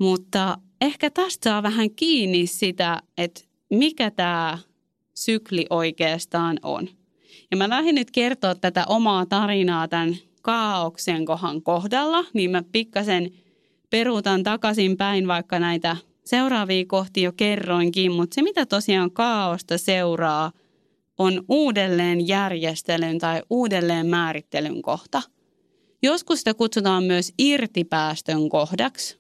mutta 0.04 0.58
ehkä 0.82 1.10
tästä 1.10 1.50
saa 1.50 1.64
vähän 1.64 1.96
kiinni 1.96 2.48
sitä, 2.48 3.02
että 3.18 3.42
mikä 3.70 4.12
tämä 4.12 4.58
sykli 5.14 5.66
oikeastaan 5.70 6.60
on. 6.64 6.88
Ja 7.52 7.58
mä 7.58 7.70
lähdin 7.70 7.96
nyt 7.96 8.12
kertoa 8.12 8.56
tätä 8.56 8.86
omaa 8.88 9.26
tarinaa 9.26 9.88
tämän 9.88 10.16
kaauksen 10.42 11.26
kohan 11.26 11.62
kohdalla, 11.62 12.26
niin 12.34 12.52
mä 12.52 12.64
pikkasen 12.72 13.32
peruutan 13.94 14.44
takaisin 14.44 14.98
päin, 14.98 15.28
vaikka 15.28 15.60
näitä 15.60 15.98
seuraavia 16.26 16.86
kohti 16.88 17.22
jo 17.22 17.32
kerroinkin, 17.32 18.12
mutta 18.12 18.36
se 18.36 18.42
mitä 18.42 18.66
tosiaan 18.66 19.12
kaaosta 19.12 19.78
seuraa 19.78 20.52
on 21.18 21.44
uudelleen 21.50 22.28
järjestelyn 22.28 23.20
tai 23.20 23.42
uudelleen 23.50 24.08
määrittelyn 24.08 24.82
kohta. 24.82 25.22
Joskus 26.04 26.40
sitä 26.40 26.54
kutsutaan 26.54 27.04
myös 27.04 27.34
irtipäästön 27.38 28.50
kohdaksi. 28.50 29.18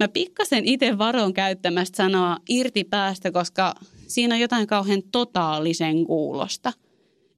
Mä 0.00 0.08
pikkasen 0.08 0.64
itse 0.64 0.98
varon 0.98 1.34
käyttämästä 1.34 1.96
sanoa 1.96 2.36
irtipäästö, 2.48 3.32
koska 3.32 3.74
siinä 4.06 4.34
on 4.34 4.40
jotain 4.40 4.66
kauhean 4.66 5.02
totaalisen 5.12 6.04
kuulosta. 6.04 6.72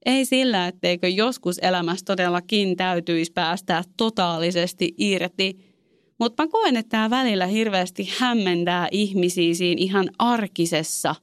Ei 0.05 0.25
sillä, 0.25 0.67
etteikö 0.67 1.07
joskus 1.07 1.59
elämässä 1.61 2.05
todellakin 2.05 2.77
täytyisi 2.77 3.31
päästää 3.31 3.83
totaalisesti 3.97 4.93
irti– 4.97 5.57
mutta 6.21 6.43
mä 6.43 6.47
koen, 6.47 6.77
että 6.77 6.89
tämä 6.89 7.09
välillä 7.09 7.45
hirveästi 7.45 8.09
hämmentää 8.17 8.87
ihmisiä 8.91 9.53
siinä 9.53 9.81
ihan 9.81 10.09
arkisessa 10.19 11.15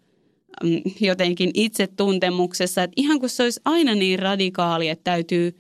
mm, 0.63 0.81
jotenkin 1.01 1.51
itsetuntemuksessa. 1.55 2.83
Että 2.83 2.95
ihan 2.97 3.21
kun 3.21 3.29
se 3.29 3.43
olisi 3.43 3.61
aina 3.65 3.95
niin 3.95 4.19
radikaali, 4.19 4.89
että 4.89 5.05
täytyy 5.05 5.59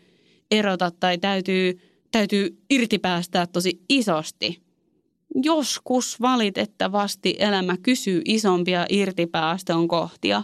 erota 0.50 0.90
tai 0.90 1.18
täytyy, 1.18 1.80
täytyy 2.10 2.58
irtipäästää 2.70 3.46
tosi 3.46 3.80
isosti. 3.88 4.60
Joskus 5.42 6.20
valitettavasti 6.20 7.36
elämä 7.38 7.76
kysyy 7.76 8.22
isompia 8.24 8.86
irtipäästön 8.88 9.88
kohtia. 9.88 10.42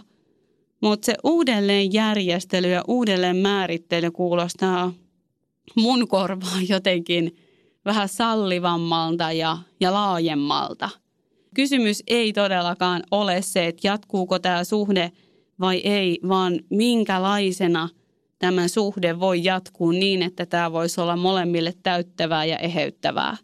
Mutta 0.81 1.05
se 1.05 1.15
uudelleen 1.23 1.93
järjestely 1.93 2.67
ja 2.71 2.83
uudelleen 2.87 3.37
määrittely 3.37 4.11
kuulostaa 4.11 4.93
mun 5.75 6.07
korvaan 6.07 6.69
jotenkin– 6.69 7.31
vähän 7.85 8.09
sallivammalta 8.09 9.31
ja, 9.31 9.57
ja 9.79 9.93
laajemmalta. 9.93 10.89
Kysymys 11.55 12.03
ei 12.07 12.33
todellakaan 12.33 13.03
ole 13.11 13.41
se, 13.41 13.67
että 13.67 13.87
jatkuuko 13.87 14.39
tämä 14.39 14.63
suhde 14.63 15.11
vai 15.59 15.77
ei, 15.77 16.19
vaan 16.27 16.59
minkälaisena 16.69 17.89
tämä 18.39 18.67
suhde 18.67 19.19
voi 19.19 19.43
jatkuu 19.43 19.91
niin, 19.91 20.21
että 20.21 20.45
tämä 20.45 20.71
voisi 20.71 21.01
olla 21.01 21.15
molemmille 21.15 21.73
täyttävää 21.83 22.45
ja 22.45 22.57
eheyttävää. 22.57 23.37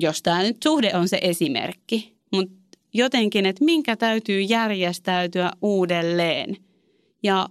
Jos 0.00 0.22
tämä 0.22 0.42
nyt 0.42 0.56
suhde 0.62 0.90
on 0.94 1.08
se 1.08 1.18
esimerkki, 1.22 2.16
mutta 2.32 2.54
jotenkin, 2.94 3.46
että 3.46 3.64
minkä 3.64 3.96
täytyy 3.96 4.40
järjestäytyä 4.40 5.50
uudelleen. 5.62 6.56
Ja 7.22 7.48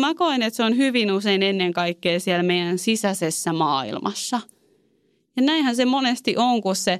mä 0.00 0.14
koen, 0.14 0.42
että 0.42 0.56
se 0.56 0.62
on 0.62 0.76
hyvin 0.76 1.12
usein 1.12 1.42
ennen 1.42 1.72
kaikkea 1.72 2.20
siellä 2.20 2.42
meidän 2.42 2.78
sisäisessä 2.78 3.52
maailmassa– 3.52 4.40
ja 5.40 5.46
näinhän 5.46 5.76
se 5.76 5.84
monesti 5.84 6.34
on, 6.36 6.60
kun 6.60 6.76
se 6.76 6.98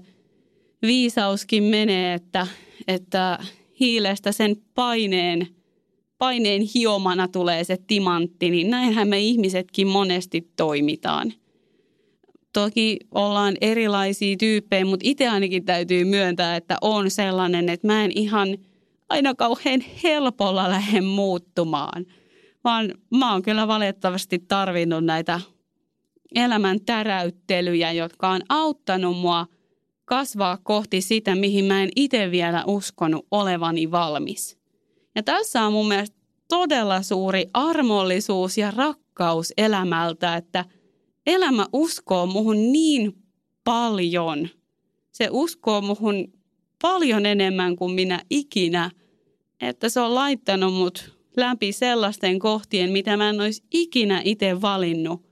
viisauskin 0.82 1.62
menee, 1.62 2.14
että, 2.14 2.46
että 2.88 3.38
hiilestä 3.80 4.32
sen 4.32 4.56
paineen, 4.74 5.46
paineen 6.18 6.62
hiomana 6.74 7.28
tulee 7.28 7.64
se 7.64 7.76
timantti, 7.86 8.50
niin 8.50 8.70
näinhän 8.70 9.08
me 9.08 9.20
ihmisetkin 9.20 9.86
monesti 9.86 10.50
toimitaan. 10.56 11.32
Toki 12.52 12.98
ollaan 13.14 13.56
erilaisia 13.60 14.36
tyyppejä, 14.36 14.84
mutta 14.84 15.08
itse 15.08 15.28
ainakin 15.28 15.64
täytyy 15.64 16.04
myöntää, 16.04 16.56
että 16.56 16.76
on 16.80 17.10
sellainen, 17.10 17.68
että 17.68 17.86
mä 17.86 18.04
en 18.04 18.10
ihan 18.14 18.58
aina 19.08 19.34
kauhean 19.34 19.80
helpolla 20.02 20.68
lähde 20.68 21.00
muuttumaan, 21.00 22.06
vaan 22.64 22.94
mä 23.10 23.32
oon 23.32 23.42
kyllä 23.42 23.68
valitettavasti 23.68 24.38
tarvinnut 24.48 25.04
näitä 25.04 25.40
elämän 26.34 26.80
täräyttelyjä, 26.80 27.92
jotka 27.92 28.28
on 28.28 28.40
auttanut 28.48 29.18
mua 29.18 29.46
kasvaa 30.04 30.58
kohti 30.62 31.00
sitä, 31.00 31.34
mihin 31.34 31.64
mä 31.64 31.82
en 31.82 31.88
itse 31.96 32.30
vielä 32.30 32.64
uskonut 32.66 33.26
olevani 33.30 33.90
valmis. 33.90 34.58
Ja 35.14 35.22
tässä 35.22 35.62
on 35.62 35.72
mun 35.72 35.88
mielestä 35.88 36.16
todella 36.48 37.02
suuri 37.02 37.46
armollisuus 37.54 38.58
ja 38.58 38.70
rakkaus 38.70 39.52
elämältä, 39.56 40.36
että 40.36 40.64
elämä 41.26 41.66
uskoo 41.72 42.26
muhun 42.26 42.72
niin 42.72 43.12
paljon. 43.64 44.48
Se 45.12 45.28
uskoo 45.30 45.80
muhun 45.80 46.32
paljon 46.82 47.26
enemmän 47.26 47.76
kuin 47.76 47.92
minä 47.92 48.20
ikinä, 48.30 48.90
että 49.60 49.88
se 49.88 50.00
on 50.00 50.14
laittanut 50.14 50.74
mut 50.74 51.18
läpi 51.36 51.72
sellaisten 51.72 52.38
kohtien, 52.38 52.90
mitä 52.92 53.16
mä 53.16 53.30
en 53.30 53.40
olisi 53.40 53.62
ikinä 53.70 54.22
itse 54.24 54.60
valinnut 54.60 55.29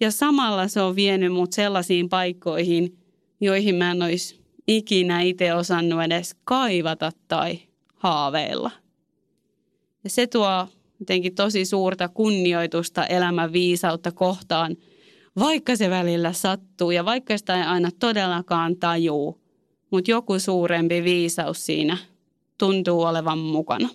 ja 0.00 0.10
samalla 0.10 0.68
se 0.68 0.80
on 0.80 0.96
vienyt 0.96 1.32
mut 1.32 1.52
sellaisiin 1.52 2.08
paikkoihin, 2.08 2.98
joihin 3.40 3.74
mä 3.74 3.90
en 3.90 4.02
olisi 4.02 4.40
ikinä 4.68 5.20
itse 5.20 5.54
osannut 5.54 6.02
edes 6.02 6.36
kaivata 6.44 7.12
tai 7.28 7.58
haaveilla. 7.94 8.70
Ja 10.04 10.10
se 10.10 10.26
tuo 10.26 10.68
jotenkin 11.00 11.34
tosi 11.34 11.64
suurta 11.64 12.08
kunnioitusta 12.08 13.06
elämän 13.06 13.52
viisautta 13.52 14.12
kohtaan, 14.12 14.76
vaikka 15.38 15.76
se 15.76 15.90
välillä 15.90 16.32
sattuu 16.32 16.90
ja 16.90 17.04
vaikka 17.04 17.38
sitä 17.38 17.56
ei 17.56 17.62
aina 17.62 17.90
todellakaan 17.98 18.76
tajuu, 18.76 19.40
mutta 19.90 20.10
joku 20.10 20.38
suurempi 20.38 21.04
viisaus 21.04 21.66
siinä 21.66 21.98
tuntuu 22.58 23.02
olevan 23.02 23.38
mukana. 23.38 23.88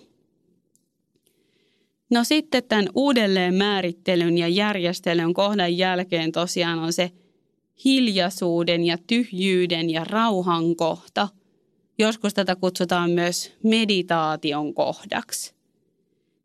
No 2.12 2.24
sitten 2.24 2.64
tämän 2.64 2.88
uudelleen 2.94 3.54
määrittelyn 3.54 4.38
ja 4.38 4.48
järjestelyn 4.48 5.34
kohdan 5.34 5.76
jälkeen 5.76 6.32
tosiaan 6.32 6.78
on 6.78 6.92
se 6.92 7.10
hiljaisuuden 7.84 8.84
ja 8.84 8.98
tyhjyyden 9.06 9.90
ja 9.90 10.04
rauhan 10.04 10.76
kohta. 10.76 11.28
Joskus 11.98 12.34
tätä 12.34 12.56
kutsutaan 12.56 13.10
myös 13.10 13.52
meditaation 13.62 14.74
kohdaksi. 14.74 15.54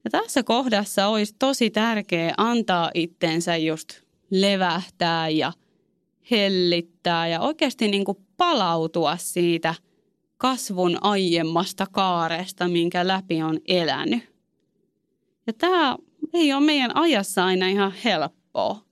Ja 0.03 0.09
tässä 0.09 0.43
kohdassa 0.43 1.07
olisi 1.07 1.35
tosi 1.39 1.69
tärkeää 1.69 2.33
antaa 2.37 2.91
itsensä 2.93 3.57
just 3.57 3.89
levähtää 4.31 5.29
ja 5.29 5.53
hellittää 6.31 7.27
ja 7.27 7.41
oikeasti 7.41 7.87
niin 7.87 8.05
kuin 8.05 8.17
palautua 8.37 9.17
siitä 9.17 9.75
kasvun 10.37 10.97
aiemmasta 11.01 11.87
kaaresta, 11.91 12.67
minkä 12.67 13.07
läpi 13.07 13.43
on 13.43 13.59
elänyt. 13.67 14.36
Ja 15.47 15.53
tämä 15.53 15.97
ei 16.33 16.53
ole 16.53 16.65
meidän 16.65 16.95
ajassa 16.95 17.45
aina 17.45 17.67
ihan 17.67 17.93
helppoa. 18.03 18.85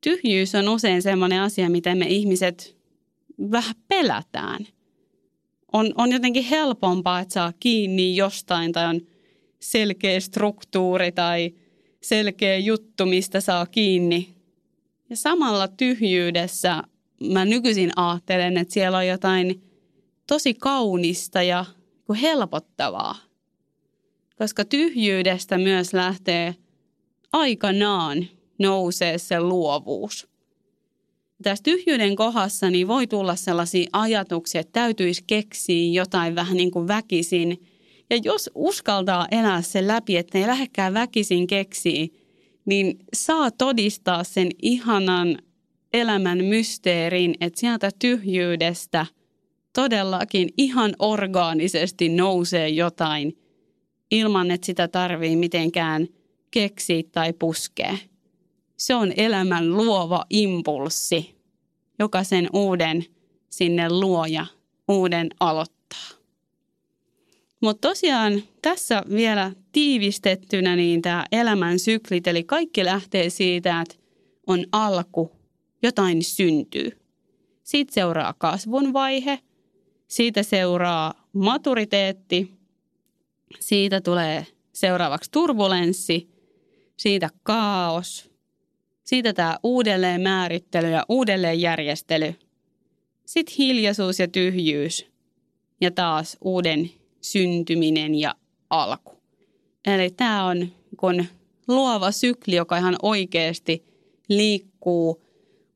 Tyhjyys 0.00 0.54
on 0.54 0.68
usein 0.68 1.02
sellainen 1.02 1.40
asia, 1.40 1.70
mitä 1.70 1.94
me 1.94 2.06
ihmiset 2.06 2.76
vähän 3.50 3.74
pelätään. 3.88 4.66
On, 5.72 5.92
on 5.96 6.12
jotenkin 6.12 6.44
helpompaa, 6.44 7.20
että 7.20 7.34
saa 7.34 7.52
kiinni 7.60 8.16
jostain 8.16 8.72
tai 8.72 8.86
on 8.86 9.00
selkeä 9.60 10.20
struktuuri 10.20 11.12
tai 11.12 11.54
selkeä 12.02 12.58
juttu, 12.58 13.06
mistä 13.06 13.40
saa 13.40 13.66
kiinni. 13.66 14.34
Ja 15.10 15.16
samalla 15.16 15.68
tyhjyydessä 15.68 16.82
mä 17.32 17.44
nykyisin 17.44 17.90
ajattelen, 17.96 18.56
että 18.56 18.74
siellä 18.74 18.98
on 18.98 19.06
jotain 19.06 19.62
tosi 20.26 20.54
kaunista 20.54 21.42
ja 21.42 21.64
helpottavaa 22.22 23.25
koska 24.38 24.64
tyhjyydestä 24.64 25.58
myös 25.58 25.92
lähtee 25.94 26.54
aikanaan 27.32 28.26
nousee 28.58 29.18
se 29.18 29.40
luovuus. 29.40 30.28
Tässä 31.42 31.62
tyhjyyden 31.62 32.16
kohdassa 32.16 32.70
niin 32.70 32.88
voi 32.88 33.06
tulla 33.06 33.36
sellaisia 33.36 33.88
ajatuksia, 33.92 34.60
että 34.60 34.72
täytyisi 34.72 35.24
keksiä 35.26 35.92
jotain 35.92 36.34
vähän 36.34 36.56
niin 36.56 36.70
kuin 36.70 36.88
väkisin. 36.88 37.62
Ja 38.10 38.16
jos 38.16 38.50
uskaltaa 38.54 39.26
elää 39.30 39.62
sen 39.62 39.86
läpi, 39.86 40.16
että 40.16 40.38
ei 40.38 40.46
lähdekään 40.46 40.94
väkisin 40.94 41.46
keksiä, 41.46 42.06
niin 42.64 42.98
saa 43.14 43.50
todistaa 43.50 44.24
sen 44.24 44.48
ihanan 44.62 45.38
elämän 45.92 46.44
mysteerin, 46.44 47.34
että 47.40 47.60
sieltä 47.60 47.90
tyhjyydestä 47.98 49.06
todellakin 49.72 50.48
ihan 50.58 50.94
orgaanisesti 50.98 52.08
nousee 52.08 52.68
jotain– 52.68 53.32
ilman, 54.10 54.50
että 54.50 54.66
sitä 54.66 54.88
tarvii 54.88 55.36
mitenkään 55.36 56.06
keksiä 56.50 57.02
tai 57.12 57.32
puskea. 57.32 57.98
Se 58.76 58.94
on 58.94 59.12
elämän 59.16 59.76
luova 59.76 60.24
impulssi, 60.30 61.36
joka 61.98 62.24
sen 62.24 62.48
uuden 62.52 63.04
sinne 63.50 63.90
luo 63.90 64.26
ja 64.26 64.46
uuden 64.88 65.28
aloittaa. 65.40 65.76
Mutta 67.60 67.88
tosiaan 67.88 68.42
tässä 68.62 69.02
vielä 69.14 69.52
tiivistettynä 69.72 70.76
niin 70.76 71.02
tämä 71.02 71.24
elämän 71.32 71.78
syklit, 71.78 72.26
eli 72.26 72.44
kaikki 72.44 72.84
lähtee 72.84 73.30
siitä, 73.30 73.80
että 73.80 73.94
on 74.46 74.64
alku, 74.72 75.32
jotain 75.82 76.22
syntyy. 76.22 76.98
Siitä 77.62 77.94
seuraa 77.94 78.34
kasvun 78.38 78.92
vaihe, 78.92 79.38
siitä 80.08 80.42
seuraa 80.42 81.28
maturiteetti, 81.32 82.55
siitä 83.60 84.00
tulee 84.00 84.46
seuraavaksi 84.72 85.30
turbulenssi, 85.30 86.28
siitä 86.96 87.28
kaos, 87.42 88.30
siitä 89.04 89.32
tämä 89.32 89.58
uudelleen 89.62 90.20
määrittely 90.20 90.90
ja 90.90 91.04
uudelleen 91.08 91.60
järjestely. 91.60 92.34
Sitten 93.26 93.54
hiljaisuus 93.58 94.18
ja 94.18 94.28
tyhjyys 94.28 95.06
ja 95.80 95.90
taas 95.90 96.36
uuden 96.40 96.90
syntyminen 97.20 98.14
ja 98.14 98.34
alku. 98.70 99.12
Eli 99.86 100.10
tämä 100.10 100.44
on 100.44 100.72
kun 100.96 101.24
luova 101.68 102.10
sykli, 102.10 102.56
joka 102.56 102.76
ihan 102.76 102.96
oikeasti 103.02 103.84
liikkuu. 104.28 105.22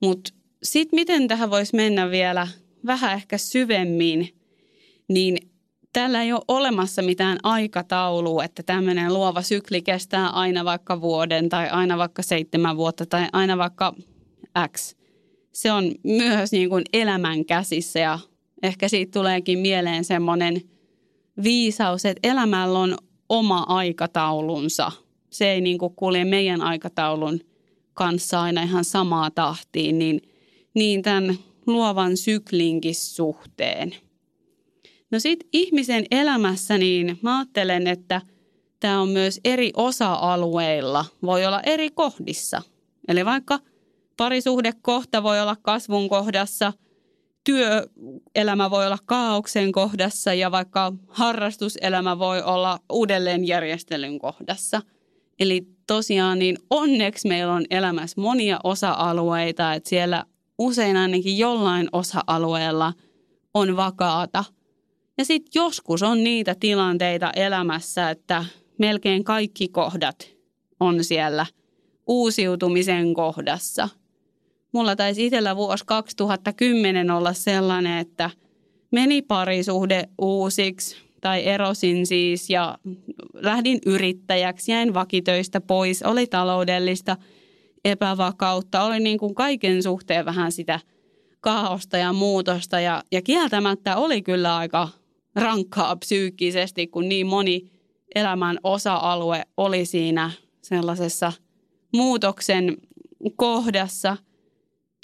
Mutta 0.01 0.33
sitten 0.63 0.97
miten 0.97 1.29
tähän 1.29 1.51
voisi 1.51 1.77
mennä 1.77 2.11
vielä 2.11 2.49
vähän 2.87 3.15
ehkä 3.15 3.39
syvemmin, 3.39 4.35
niin 5.09 5.50
tällä 5.93 6.23
ei 6.23 6.33
ole 6.33 6.41
olemassa 6.49 7.03
mitään 7.03 7.39
aikataulua, 7.43 8.45
että 8.45 8.63
tämmöinen 8.63 9.15
luova 9.15 9.43
sykli 9.43 9.83
kestää 9.83 10.29
aina 10.29 10.65
vaikka 10.65 11.01
vuoden 11.01 11.49
tai 11.49 11.69
aina 11.69 11.99
vaikka 11.99 12.23
seitsemän 12.23 12.77
vuotta 12.77 13.07
tai 13.07 13.27
aina 13.33 13.59
vaikka 13.59 13.95
X. 14.77 14.95
Se 15.53 15.73
on 15.73 15.93
myös 16.03 16.53
niin 16.53 16.69
kuin 16.69 16.85
elämän 16.93 17.45
käsissä 17.45 17.99
ja 17.99 18.19
ehkä 18.63 18.89
siitä 18.89 19.19
tuleekin 19.19 19.59
mieleen 19.59 20.05
semmoinen 20.05 20.61
viisaus, 21.43 22.05
että 22.05 22.29
elämällä 22.29 22.79
on 22.79 22.97
oma 23.29 23.65
aikataulunsa. 23.69 24.93
Se 25.31 25.53
ei 25.53 25.61
niin 25.61 25.79
kuin 25.79 25.95
kulje 25.95 26.25
meidän 26.25 26.63
aikataulun 26.63 27.41
kanssa 27.95 28.43
aina 28.43 28.63
ihan 28.63 28.85
samaa 28.85 29.31
tahtiin, 29.31 29.99
niin, 29.99 30.23
niin 30.75 31.03
tämän 31.03 31.39
luovan 31.67 32.17
syklinkin 32.17 32.95
suhteen– 32.95 33.95
No 35.11 35.19
sitten 35.19 35.49
ihmisen 35.53 36.05
elämässä 36.11 36.79
niin 36.79 37.19
mä 37.23 37.39
ajattelen, 37.39 37.87
että 37.87 38.21
tämä 38.81 39.01
on 39.01 39.09
myös 39.09 39.41
eri 39.45 39.71
osa-alueilla, 39.77 41.05
voi 41.23 41.47
olla 41.47 41.61
eri 41.61 41.91
kohdissa. 41.91 42.63
Eli 43.09 43.25
vaikka 43.25 43.59
parisuhdekohta 44.17 45.23
voi 45.23 45.41
olla 45.41 45.57
kasvun 45.63 46.09
kohdassa, 46.09 46.73
työelämä 47.45 48.71
voi 48.71 48.87
olla 48.87 48.99
kaauksen 49.07 49.73
kohdassa 49.73 50.35
ja 50.35 50.51
vaikka 50.51 50.93
harrastuselämä 51.09 52.19
voi 52.19 52.43
olla 52.43 52.79
uudelleenjärjestelyn 52.93 54.19
kohdassa. 54.19 54.83
Eli 55.41 55.67
tosiaan 55.87 56.39
niin 56.39 56.59
onneksi 56.71 57.29
meillä 57.29 57.53
on 57.53 57.65
elämässä 57.71 58.21
monia 58.21 58.59
osa-alueita, 58.65 59.75
että 59.75 59.89
siellä 59.89 60.25
usein 60.59 60.97
ainakin 60.97 61.39
jollain 61.39 61.89
osa-alueella 61.93 62.93
on 63.55 63.77
vakaata– 63.77 64.45
ja 65.21 65.25
sitten 65.25 65.51
joskus 65.55 66.03
on 66.03 66.25
niitä 66.25 66.55
tilanteita 66.61 67.31
elämässä, 67.37 68.11
että 68.11 68.45
melkein 68.79 69.25
kaikki 69.25 69.69
kohdat 69.69 70.31
on 70.81 71.05
siellä 71.05 71.47
uusiutumisen 72.07 73.15
kohdassa. 73.15 73.89
Mulla 74.73 74.97
taisi 74.97 75.27
itsellä 75.27 75.57
vuosi 75.57 75.85
2010 75.87 77.11
olla 77.11 77.33
sellainen, 77.33 77.99
että 77.99 78.31
meni 78.93 79.23
parisuhde 79.23 80.09
uusiksi 80.19 80.97
tai 81.21 81.47
erosin 81.47 82.07
siis 82.07 82.51
ja 82.51 82.79
lähdin 83.35 83.79
yrittäjäksi, 83.87 84.73
jäin 84.73 84.95
vakitöistä 84.95 85.61
pois, 85.61 86.03
oli 86.03 86.27
taloudellista 86.27 87.17
epävakautta, 87.85 88.83
oli 88.83 89.01
niin 89.01 89.19
kuin 89.19 89.35
kaiken 89.35 89.83
suhteen 89.83 90.25
vähän 90.25 90.53
sitä 90.53 90.81
kaaosta 91.41 91.99
ja 91.99 92.13
muutosta 92.13 92.81
ja, 92.81 93.03
ja 93.13 93.23
kieltämättä 93.23 93.97
oli 93.97 94.23
kyllä 94.23 94.57
aika 94.57 95.00
rankkaa 95.35 95.97
psyykkisesti, 95.97 96.87
kun 96.87 97.09
niin 97.09 97.27
moni 97.27 97.71
elämän 98.15 98.59
osa-alue 98.63 99.43
oli 99.57 99.87
siinä 99.87 100.31
sellaisessa 100.63 101.33
muutoksen 101.93 102.77
kohdassa. 103.37 104.17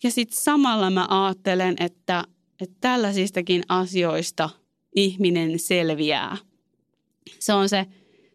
Ja 0.04 0.10
sitten 0.10 0.38
samalla 0.40 0.90
mä 0.90 1.06
ajattelen, 1.10 1.76
että, 1.80 2.24
että 2.60 2.76
tällaisistakin 2.80 3.62
asioista 3.68 4.50
ihminen 4.96 5.58
selviää. 5.58 6.36
Se 7.38 7.52
on 7.52 7.68
se 7.68 7.86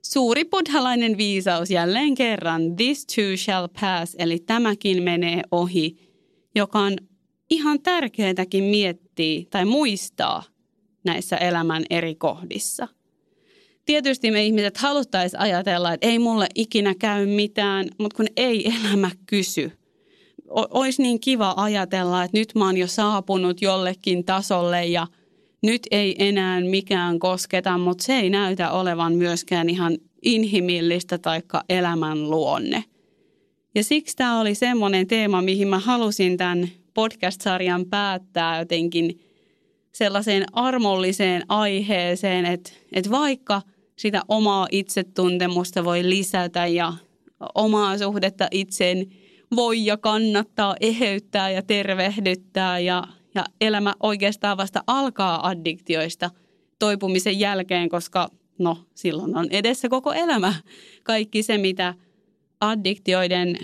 suuri 0.01 0.45
buddhalainen 0.45 1.17
viisaus 1.17 1.69
jälleen 1.69 2.15
kerran, 2.15 2.75
this 2.75 3.05
too 3.05 3.37
shall 3.37 3.67
pass, 3.81 4.15
eli 4.19 4.39
tämäkin 4.39 5.03
menee 5.03 5.41
ohi, 5.51 5.97
joka 6.55 6.79
on 6.79 6.97
ihan 7.49 7.81
tärkeätäkin 7.81 8.63
miettiä 8.63 9.45
tai 9.49 9.65
muistaa, 9.65 10.43
näissä 11.03 11.37
elämän 11.37 11.83
eri 11.89 12.15
kohdissa. 12.15 12.87
Tietysti 13.85 14.31
me 14.31 14.43
ihmiset 14.45 14.77
haluttaisiin 14.77 15.39
ajatella, 15.39 15.93
että 15.93 16.07
ei 16.07 16.19
mulle 16.19 16.47
ikinä 16.55 16.95
käy 16.99 17.25
mitään, 17.25 17.87
mutta 17.97 18.17
kun 18.17 18.27
ei 18.37 18.71
elämä 18.71 19.11
kysy. 19.25 19.71
Olisi 20.49 21.01
niin 21.01 21.19
kiva 21.19 21.53
ajatella, 21.57 22.23
että 22.23 22.37
nyt 22.37 22.55
mä 22.55 22.65
oon 22.65 22.77
jo 22.77 22.87
saapunut 22.87 23.61
jollekin 23.61 24.25
tasolle 24.25 24.85
ja 24.85 25.07
nyt 25.63 25.81
ei 25.91 26.15
enää 26.19 26.61
mikään 26.61 27.19
kosketa, 27.19 27.77
mutta 27.77 28.03
se 28.03 28.13
ei 28.13 28.29
näytä 28.29 28.71
olevan 28.71 29.13
myöskään 29.13 29.69
ihan 29.69 29.97
inhimillistä 30.21 31.17
taikka 31.17 31.63
elämän 31.69 32.29
luonne. 32.29 32.83
Ja 33.75 33.83
siksi 33.83 34.15
tämä 34.15 34.39
oli 34.39 34.55
semmoinen 34.55 35.07
teema, 35.07 35.41
mihin 35.41 35.67
mä 35.67 35.79
halusin 35.79 36.37
tämän 36.37 36.69
podcast-sarjan 36.93 37.85
päättää 37.85 38.59
jotenkin– 38.59 39.19
sellaiseen 39.91 40.45
armolliseen 40.53 41.43
aiheeseen, 41.49 42.45
että, 42.45 42.71
että 42.91 43.11
vaikka 43.11 43.61
sitä 43.95 44.21
omaa 44.27 44.67
itsetuntemusta 44.71 45.83
voi 45.83 46.09
lisätä 46.09 46.67
ja 46.67 46.93
omaa 47.55 47.97
suhdetta 47.97 48.47
itseen 48.51 49.07
voi 49.55 49.85
ja 49.85 49.97
kannattaa 49.97 50.75
eheyttää 50.81 51.51
ja 51.51 51.61
tervehdyttää 51.61 52.79
ja, 52.79 53.03
ja 53.35 53.45
elämä 53.61 53.93
oikeastaan 53.99 54.57
vasta 54.57 54.83
alkaa 54.87 55.47
addiktioista 55.47 56.29
toipumisen 56.79 57.39
jälkeen, 57.39 57.89
koska 57.89 58.29
no 58.59 58.77
silloin 58.95 59.37
on 59.37 59.47
edessä 59.49 59.89
koko 59.89 60.13
elämä. 60.13 60.53
Kaikki 61.03 61.43
se, 61.43 61.57
mitä 61.57 61.93
addiktioiden 62.61 63.57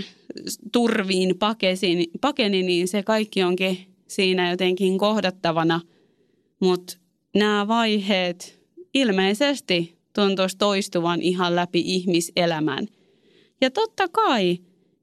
turviin 0.71 1.37
pakesin, 1.37 2.05
pakeni, 2.21 2.63
niin 2.63 2.87
se 2.87 3.03
kaikki 3.03 3.43
onkin 3.43 3.77
siinä 4.07 4.51
jotenkin 4.51 4.97
kohdattavana– 4.97 5.81
mutta 6.59 6.97
nämä 7.35 7.67
vaiheet 7.67 8.59
ilmeisesti 8.93 9.97
tuntuisi 10.13 10.57
toistuvan 10.57 11.21
ihan 11.21 11.55
läpi 11.55 11.83
ihmiselämän. 11.85 12.87
Ja 13.61 13.71
totta 13.71 14.07
kai 14.07 14.57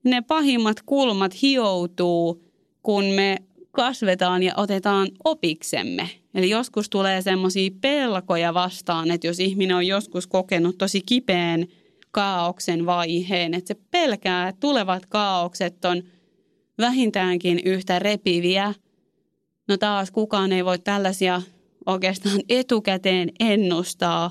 ne 0.04 0.22
pahimmat 0.22 0.82
kulmat 0.86 1.42
hioutuu, 1.42 2.44
kun 2.82 3.04
me 3.04 3.36
kasvetaan 3.70 4.42
ja 4.42 4.52
otetaan 4.56 5.08
opiksemme. 5.24 6.10
Eli 6.34 6.50
joskus 6.50 6.90
tulee 6.90 7.22
semmoisia 7.22 7.70
pelkoja 7.80 8.54
vastaan, 8.54 9.10
että 9.10 9.26
jos 9.26 9.40
ihminen 9.40 9.76
on 9.76 9.86
joskus 9.86 10.26
kokenut 10.26 10.78
tosi 10.78 11.00
kipeän 11.06 11.66
kaauksen 12.10 12.86
vaiheen, 12.86 13.54
että 13.54 13.68
se 13.68 13.80
pelkää, 13.90 14.48
että 14.48 14.60
tulevat 14.60 15.06
kaaukset 15.06 15.84
on 15.84 16.02
vähintäänkin 16.78 17.60
yhtä 17.64 17.98
repiviä 17.98 18.74
No 19.68 19.76
taas 19.76 20.10
kukaan 20.10 20.52
ei 20.52 20.64
voi 20.64 20.78
tällaisia 20.78 21.42
oikeastaan 21.86 22.40
etukäteen 22.48 23.30
ennustaa, 23.40 24.30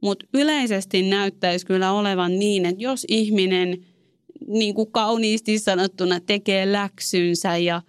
mutta 0.00 0.26
yleisesti 0.34 1.02
näyttäisi 1.02 1.66
kyllä 1.66 1.92
olevan 1.92 2.38
niin, 2.38 2.66
että 2.66 2.82
jos 2.82 3.06
ihminen 3.08 3.84
niin 4.46 4.74
kuin 4.74 4.92
kauniisti 4.92 5.58
sanottuna 5.58 6.20
tekee 6.20 6.72
läksynsä 6.72 7.56
ja 7.56 7.82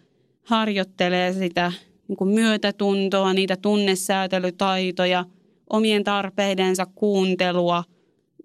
harjoittelee 0.44 1.34
sitä 1.34 1.72
niin 2.08 2.18
kuin 2.18 2.30
myötätuntoa, 2.30 3.34
niitä 3.34 3.58
tunnesäätelytaitoja, 3.58 5.26
omien 5.70 6.04
tarpeidensa 6.04 6.86
kuuntelua, 6.86 7.84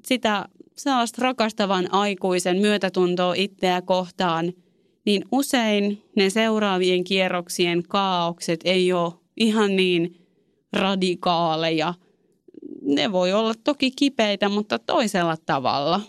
sitä 0.04 0.48
sellaista 0.76 1.22
rakastavan 1.22 1.94
aikuisen 1.94 2.56
myötätuntoa 2.56 3.34
itseä 3.34 3.82
kohtaan– 3.82 4.52
niin 5.06 5.24
usein 5.32 6.02
ne 6.16 6.30
seuraavien 6.30 7.04
kierroksien 7.04 7.82
kaaukset 7.82 8.60
ei 8.64 8.92
ole 8.92 9.12
ihan 9.36 9.76
niin 9.76 10.26
radikaaleja. 10.72 11.94
Ne 12.82 13.12
voi 13.12 13.32
olla 13.32 13.54
toki 13.64 13.90
kipeitä, 13.90 14.48
mutta 14.48 14.78
toisella 14.78 15.36
tavalla. 15.46 16.00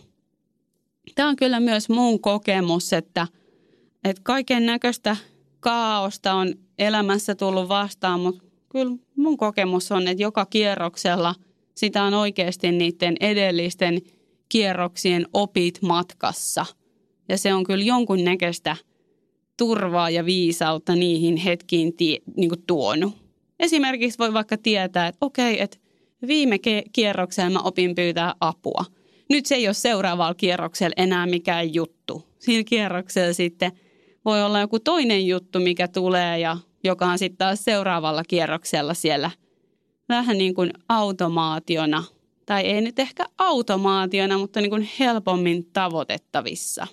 Tämä 1.16 1.30
on 1.30 1.36
kyllä 1.36 1.60
myös 1.60 1.90
mun 1.90 2.22
kokemus, 2.22 2.94
että, 2.94 3.28
että 4.04 4.22
kaiken 4.24 4.66
näköistä 4.66 5.18
kaaosta 5.60 6.34
on 6.34 6.54
elämässä 6.80 7.36
tullut 7.36 7.70
vastaan, 7.70 8.20
mutta 8.20 8.44
kyllä 8.70 8.96
mun 9.16 9.38
kokemus 9.38 9.92
on, 9.92 10.08
että 10.08 10.24
joka 10.24 10.46
kierroksella 10.46 11.36
sitä 11.76 12.04
on 12.04 12.14
oikeasti 12.14 12.72
niiden 12.72 13.16
edellisten 13.20 14.02
kierroksien 14.50 15.26
opit 15.34 15.80
matkassa. 15.82 16.66
Ja 17.30 17.38
se 17.38 17.54
on 17.54 17.64
kyllä 17.64 17.84
jonkun 17.84 18.24
näköistä 18.24 18.76
turvaa 19.58 20.10
ja 20.10 20.26
viisautta 20.26 20.96
niihin 20.96 21.38
hetkiin 21.38 21.94
tie, 21.94 22.18
niin 22.38 22.50
kuin 22.50 22.64
tuonut. 22.68 23.14
Esimerkiksi 23.60 24.20
voi 24.20 24.34
vaikka 24.34 24.58
tietää, 24.58 25.08
että 25.08 25.26
okei, 25.26 25.62
että 25.62 25.78
viime 26.28 26.58
kierroksella 26.94 27.50
mä 27.50 27.60
opin 27.60 27.96
pyytää 27.96 28.34
apua. 28.40 28.86
nyt 29.30 29.46
se 29.46 29.56
ei 29.56 29.68
ole 29.68 29.74
seuraavalla 29.74 30.34
kierroksella 30.34 30.94
enää 30.98 31.26
mikään 31.26 31.74
juttu. 31.74 32.24
Sillä 32.40 32.64
kierroksella 32.64 33.34
sitten 33.34 33.72
voi 34.26 34.44
olla 34.44 34.60
joku 34.60 34.80
toinen 34.80 35.28
juttu, 35.28 35.60
mikä 35.60 35.88
tulee 35.88 36.40
ja 36.40 36.58
joka 36.84 37.06
on 37.06 37.20
sitten 37.20 37.38
taas 37.38 37.64
seuraavalla 37.64 38.24
kierroksella 38.24 38.94
siellä 38.94 39.32
vähän 40.10 40.38
niin 40.38 40.56
kuin 40.56 40.74
automaationa. 40.90 42.04
Tai 42.46 42.62
ei 42.62 42.82
nyt 42.82 43.00
ehkä 43.00 43.26
automaationa, 43.38 44.38
mutta 44.38 44.62
niin 44.62 44.70
kuin 44.70 44.90
helpommin 45.00 45.66
tavoitettavissa. 45.74 46.88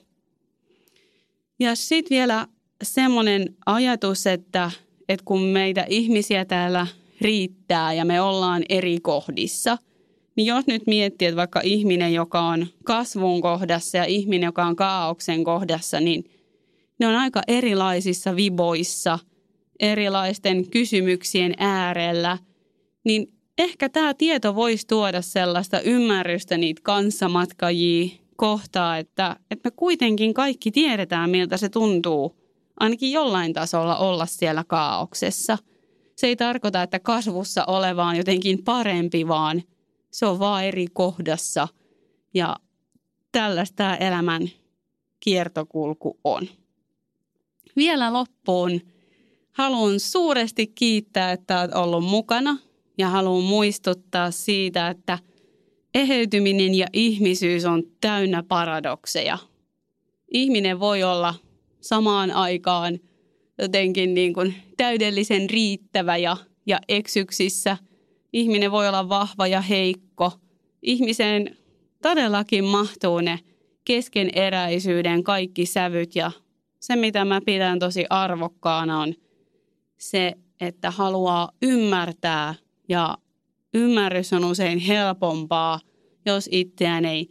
Ja 1.61 1.75
sitten 1.75 2.17
vielä 2.17 2.47
semmoinen 2.83 3.57
ajatus, 3.67 4.27
että, 4.27 4.71
että 5.09 5.25
kun 5.25 5.43
meitä 5.43 5.85
ihmisiä 5.89 6.45
täällä 6.45 6.87
riittää 7.21 7.93
ja 7.93 8.05
me 8.05 8.21
ollaan 8.21 8.63
eri 8.69 8.99
kohdissa, 9.03 9.79
niin 10.37 10.47
jos 10.47 10.67
nyt 10.67 10.87
miettii, 10.87 11.29
että 11.29 11.37
vaikka 11.37 11.61
ihminen, 11.65 12.15
joka 12.15 12.41
on 12.41 12.67
kasvun 12.85 13.41
kohdassa 13.41 13.99
ja 13.99 14.05
ihminen, 14.05 14.47
joka 14.47 14.65
on 14.65 14.77
kaauksen 14.77 15.45
kohdassa, 15.45 16.01
niin 16.01 16.25
ne 16.99 17.07
on 17.07 17.15
aika 17.15 17.43
erilaisissa 17.49 18.37
viboissa, 18.37 19.19
erilaisten 19.81 20.71
kysymyksien 20.71 21.55
äärellä, 21.59 22.39
niin 23.05 23.33
ehkä 23.59 23.89
tämä 23.89 24.15
tieto 24.15 24.55
voisi 24.55 24.87
tuoda 24.87 25.23
sellaista 25.23 25.81
ymmärrystä 25.81 26.57
niitä 26.57 26.81
kanssamatkajia 26.85 28.24
kohtaa, 28.37 28.99
että, 28.99 29.37
että 29.51 29.69
me 29.69 29.73
kuitenkin 29.77 30.35
kaikki 30.35 30.71
tiedetään, 30.71 31.31
miltä 31.31 31.57
se 31.57 31.69
tuntuu 31.69 32.37
ainakin 32.81 33.13
jollain 33.13 33.53
tasolla 33.53 33.97
olla 33.97 34.27
siellä 34.27 34.65
kaauksessa. 34.67 35.59
Se 36.17 36.27
ei 36.27 36.37
tarkoita, 36.37 36.83
että 36.83 37.01
kasvussa 37.01 37.65
oleva 37.65 38.05
on 38.05 38.17
jotenkin 38.17 38.65
parempi, 38.65 39.29
vaan 39.29 39.63
se 40.11 40.27
on 40.27 40.39
vaan 40.39 40.65
eri 40.65 40.87
kohdassa 40.93 41.69
ja 42.35 42.57
tällaista 43.33 43.97
elämän 43.97 44.49
kiertokulku 45.21 46.19
on. 46.25 46.49
Vielä 47.77 48.13
loppuun 48.13 48.81
haluan 49.53 50.01
suuresti 50.01 50.67
kiittää, 50.67 51.33
että 51.33 51.61
olet 51.61 51.75
ollut 51.75 52.05
mukana 52.05 52.59
ja 52.99 53.09
haluan 53.09 53.45
muistuttaa 53.45 54.31
siitä, 54.31 54.89
että– 54.89 55.19
eheytyminen 55.95 56.75
ja 56.75 56.87
ihmisyys 56.93 57.65
on 57.65 57.83
täynnä 58.01 58.43
paradokseja. 58.43 59.39
Ihminen 60.29 60.81
voi 60.81 61.03
olla 61.03 61.35
samaan 61.81 62.31
aikaan 62.31 62.99
jotenkin 63.59 64.15
niin 64.15 64.35
kuin 64.35 64.55
täydellisen 64.77 65.51
riittävä 65.51 66.17
ja, 66.17 66.37
ja 66.67 66.81
eksyksissä. 66.89 67.77
Ihminen 68.33 68.71
voi 68.71 68.89
olla 68.89 69.09
vahva 69.09 69.47
ja 69.47 69.61
heikko. 69.61 70.33
Ihmiseen 70.83 71.57
todellakin 72.03 72.65
mahtuu 72.65 73.21
ne 73.21 73.39
keskeneräisyyden 73.85 75.25
kaikki 75.25 75.67
sävyt 75.67 76.17
ja 76.17 76.33
se, 76.81 76.97
mitä 76.97 77.25
mä 77.25 77.41
pidän 77.47 77.79
tosi 77.79 78.07
arvokkaana 78.11 79.01
on 79.01 79.15
se, 79.99 80.33
että 80.61 80.91
haluaa 80.91 81.51
ymmärtää 81.63 82.55
ja 82.89 83.19
ymmärrys 83.75 84.33
on 84.33 84.45
usein 84.45 84.79
helpompaa, 84.79 85.81
jos 86.27 86.49
itseään 86.53 87.05
ei 87.05 87.29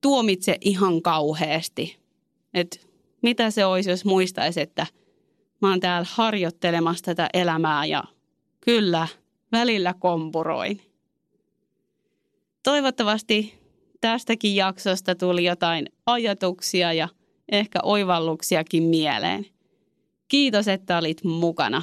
tuomitse 0.00 0.56
ihan 0.60 1.02
kauheasti. 1.02 1.96
Et 2.54 2.88
mitä 3.22 3.50
se 3.50 3.64
olisi, 3.64 3.90
jos 3.90 4.04
muistaisi, 4.04 4.60
että 4.60 4.86
mä 5.62 5.70
oon 5.70 5.80
täällä 5.80 6.06
harjoittelemassa 6.10 7.04
tätä 7.04 7.28
elämää 7.34 7.84
ja 7.84 8.04
kyllä, 8.60 9.08
välillä 9.52 9.94
kompuroin. 9.98 10.80
Toivottavasti 12.62 13.54
tästäkin 14.00 14.56
jaksosta 14.56 15.14
tuli 15.14 15.44
jotain 15.44 15.86
ajatuksia 16.06 16.92
ja 16.92 17.08
ehkä 17.52 17.78
oivalluksiakin 17.82 18.82
mieleen. 18.82 19.46
Kiitos, 20.28 20.68
että 20.68 20.98
olit 20.98 21.24
mukana. 21.24 21.82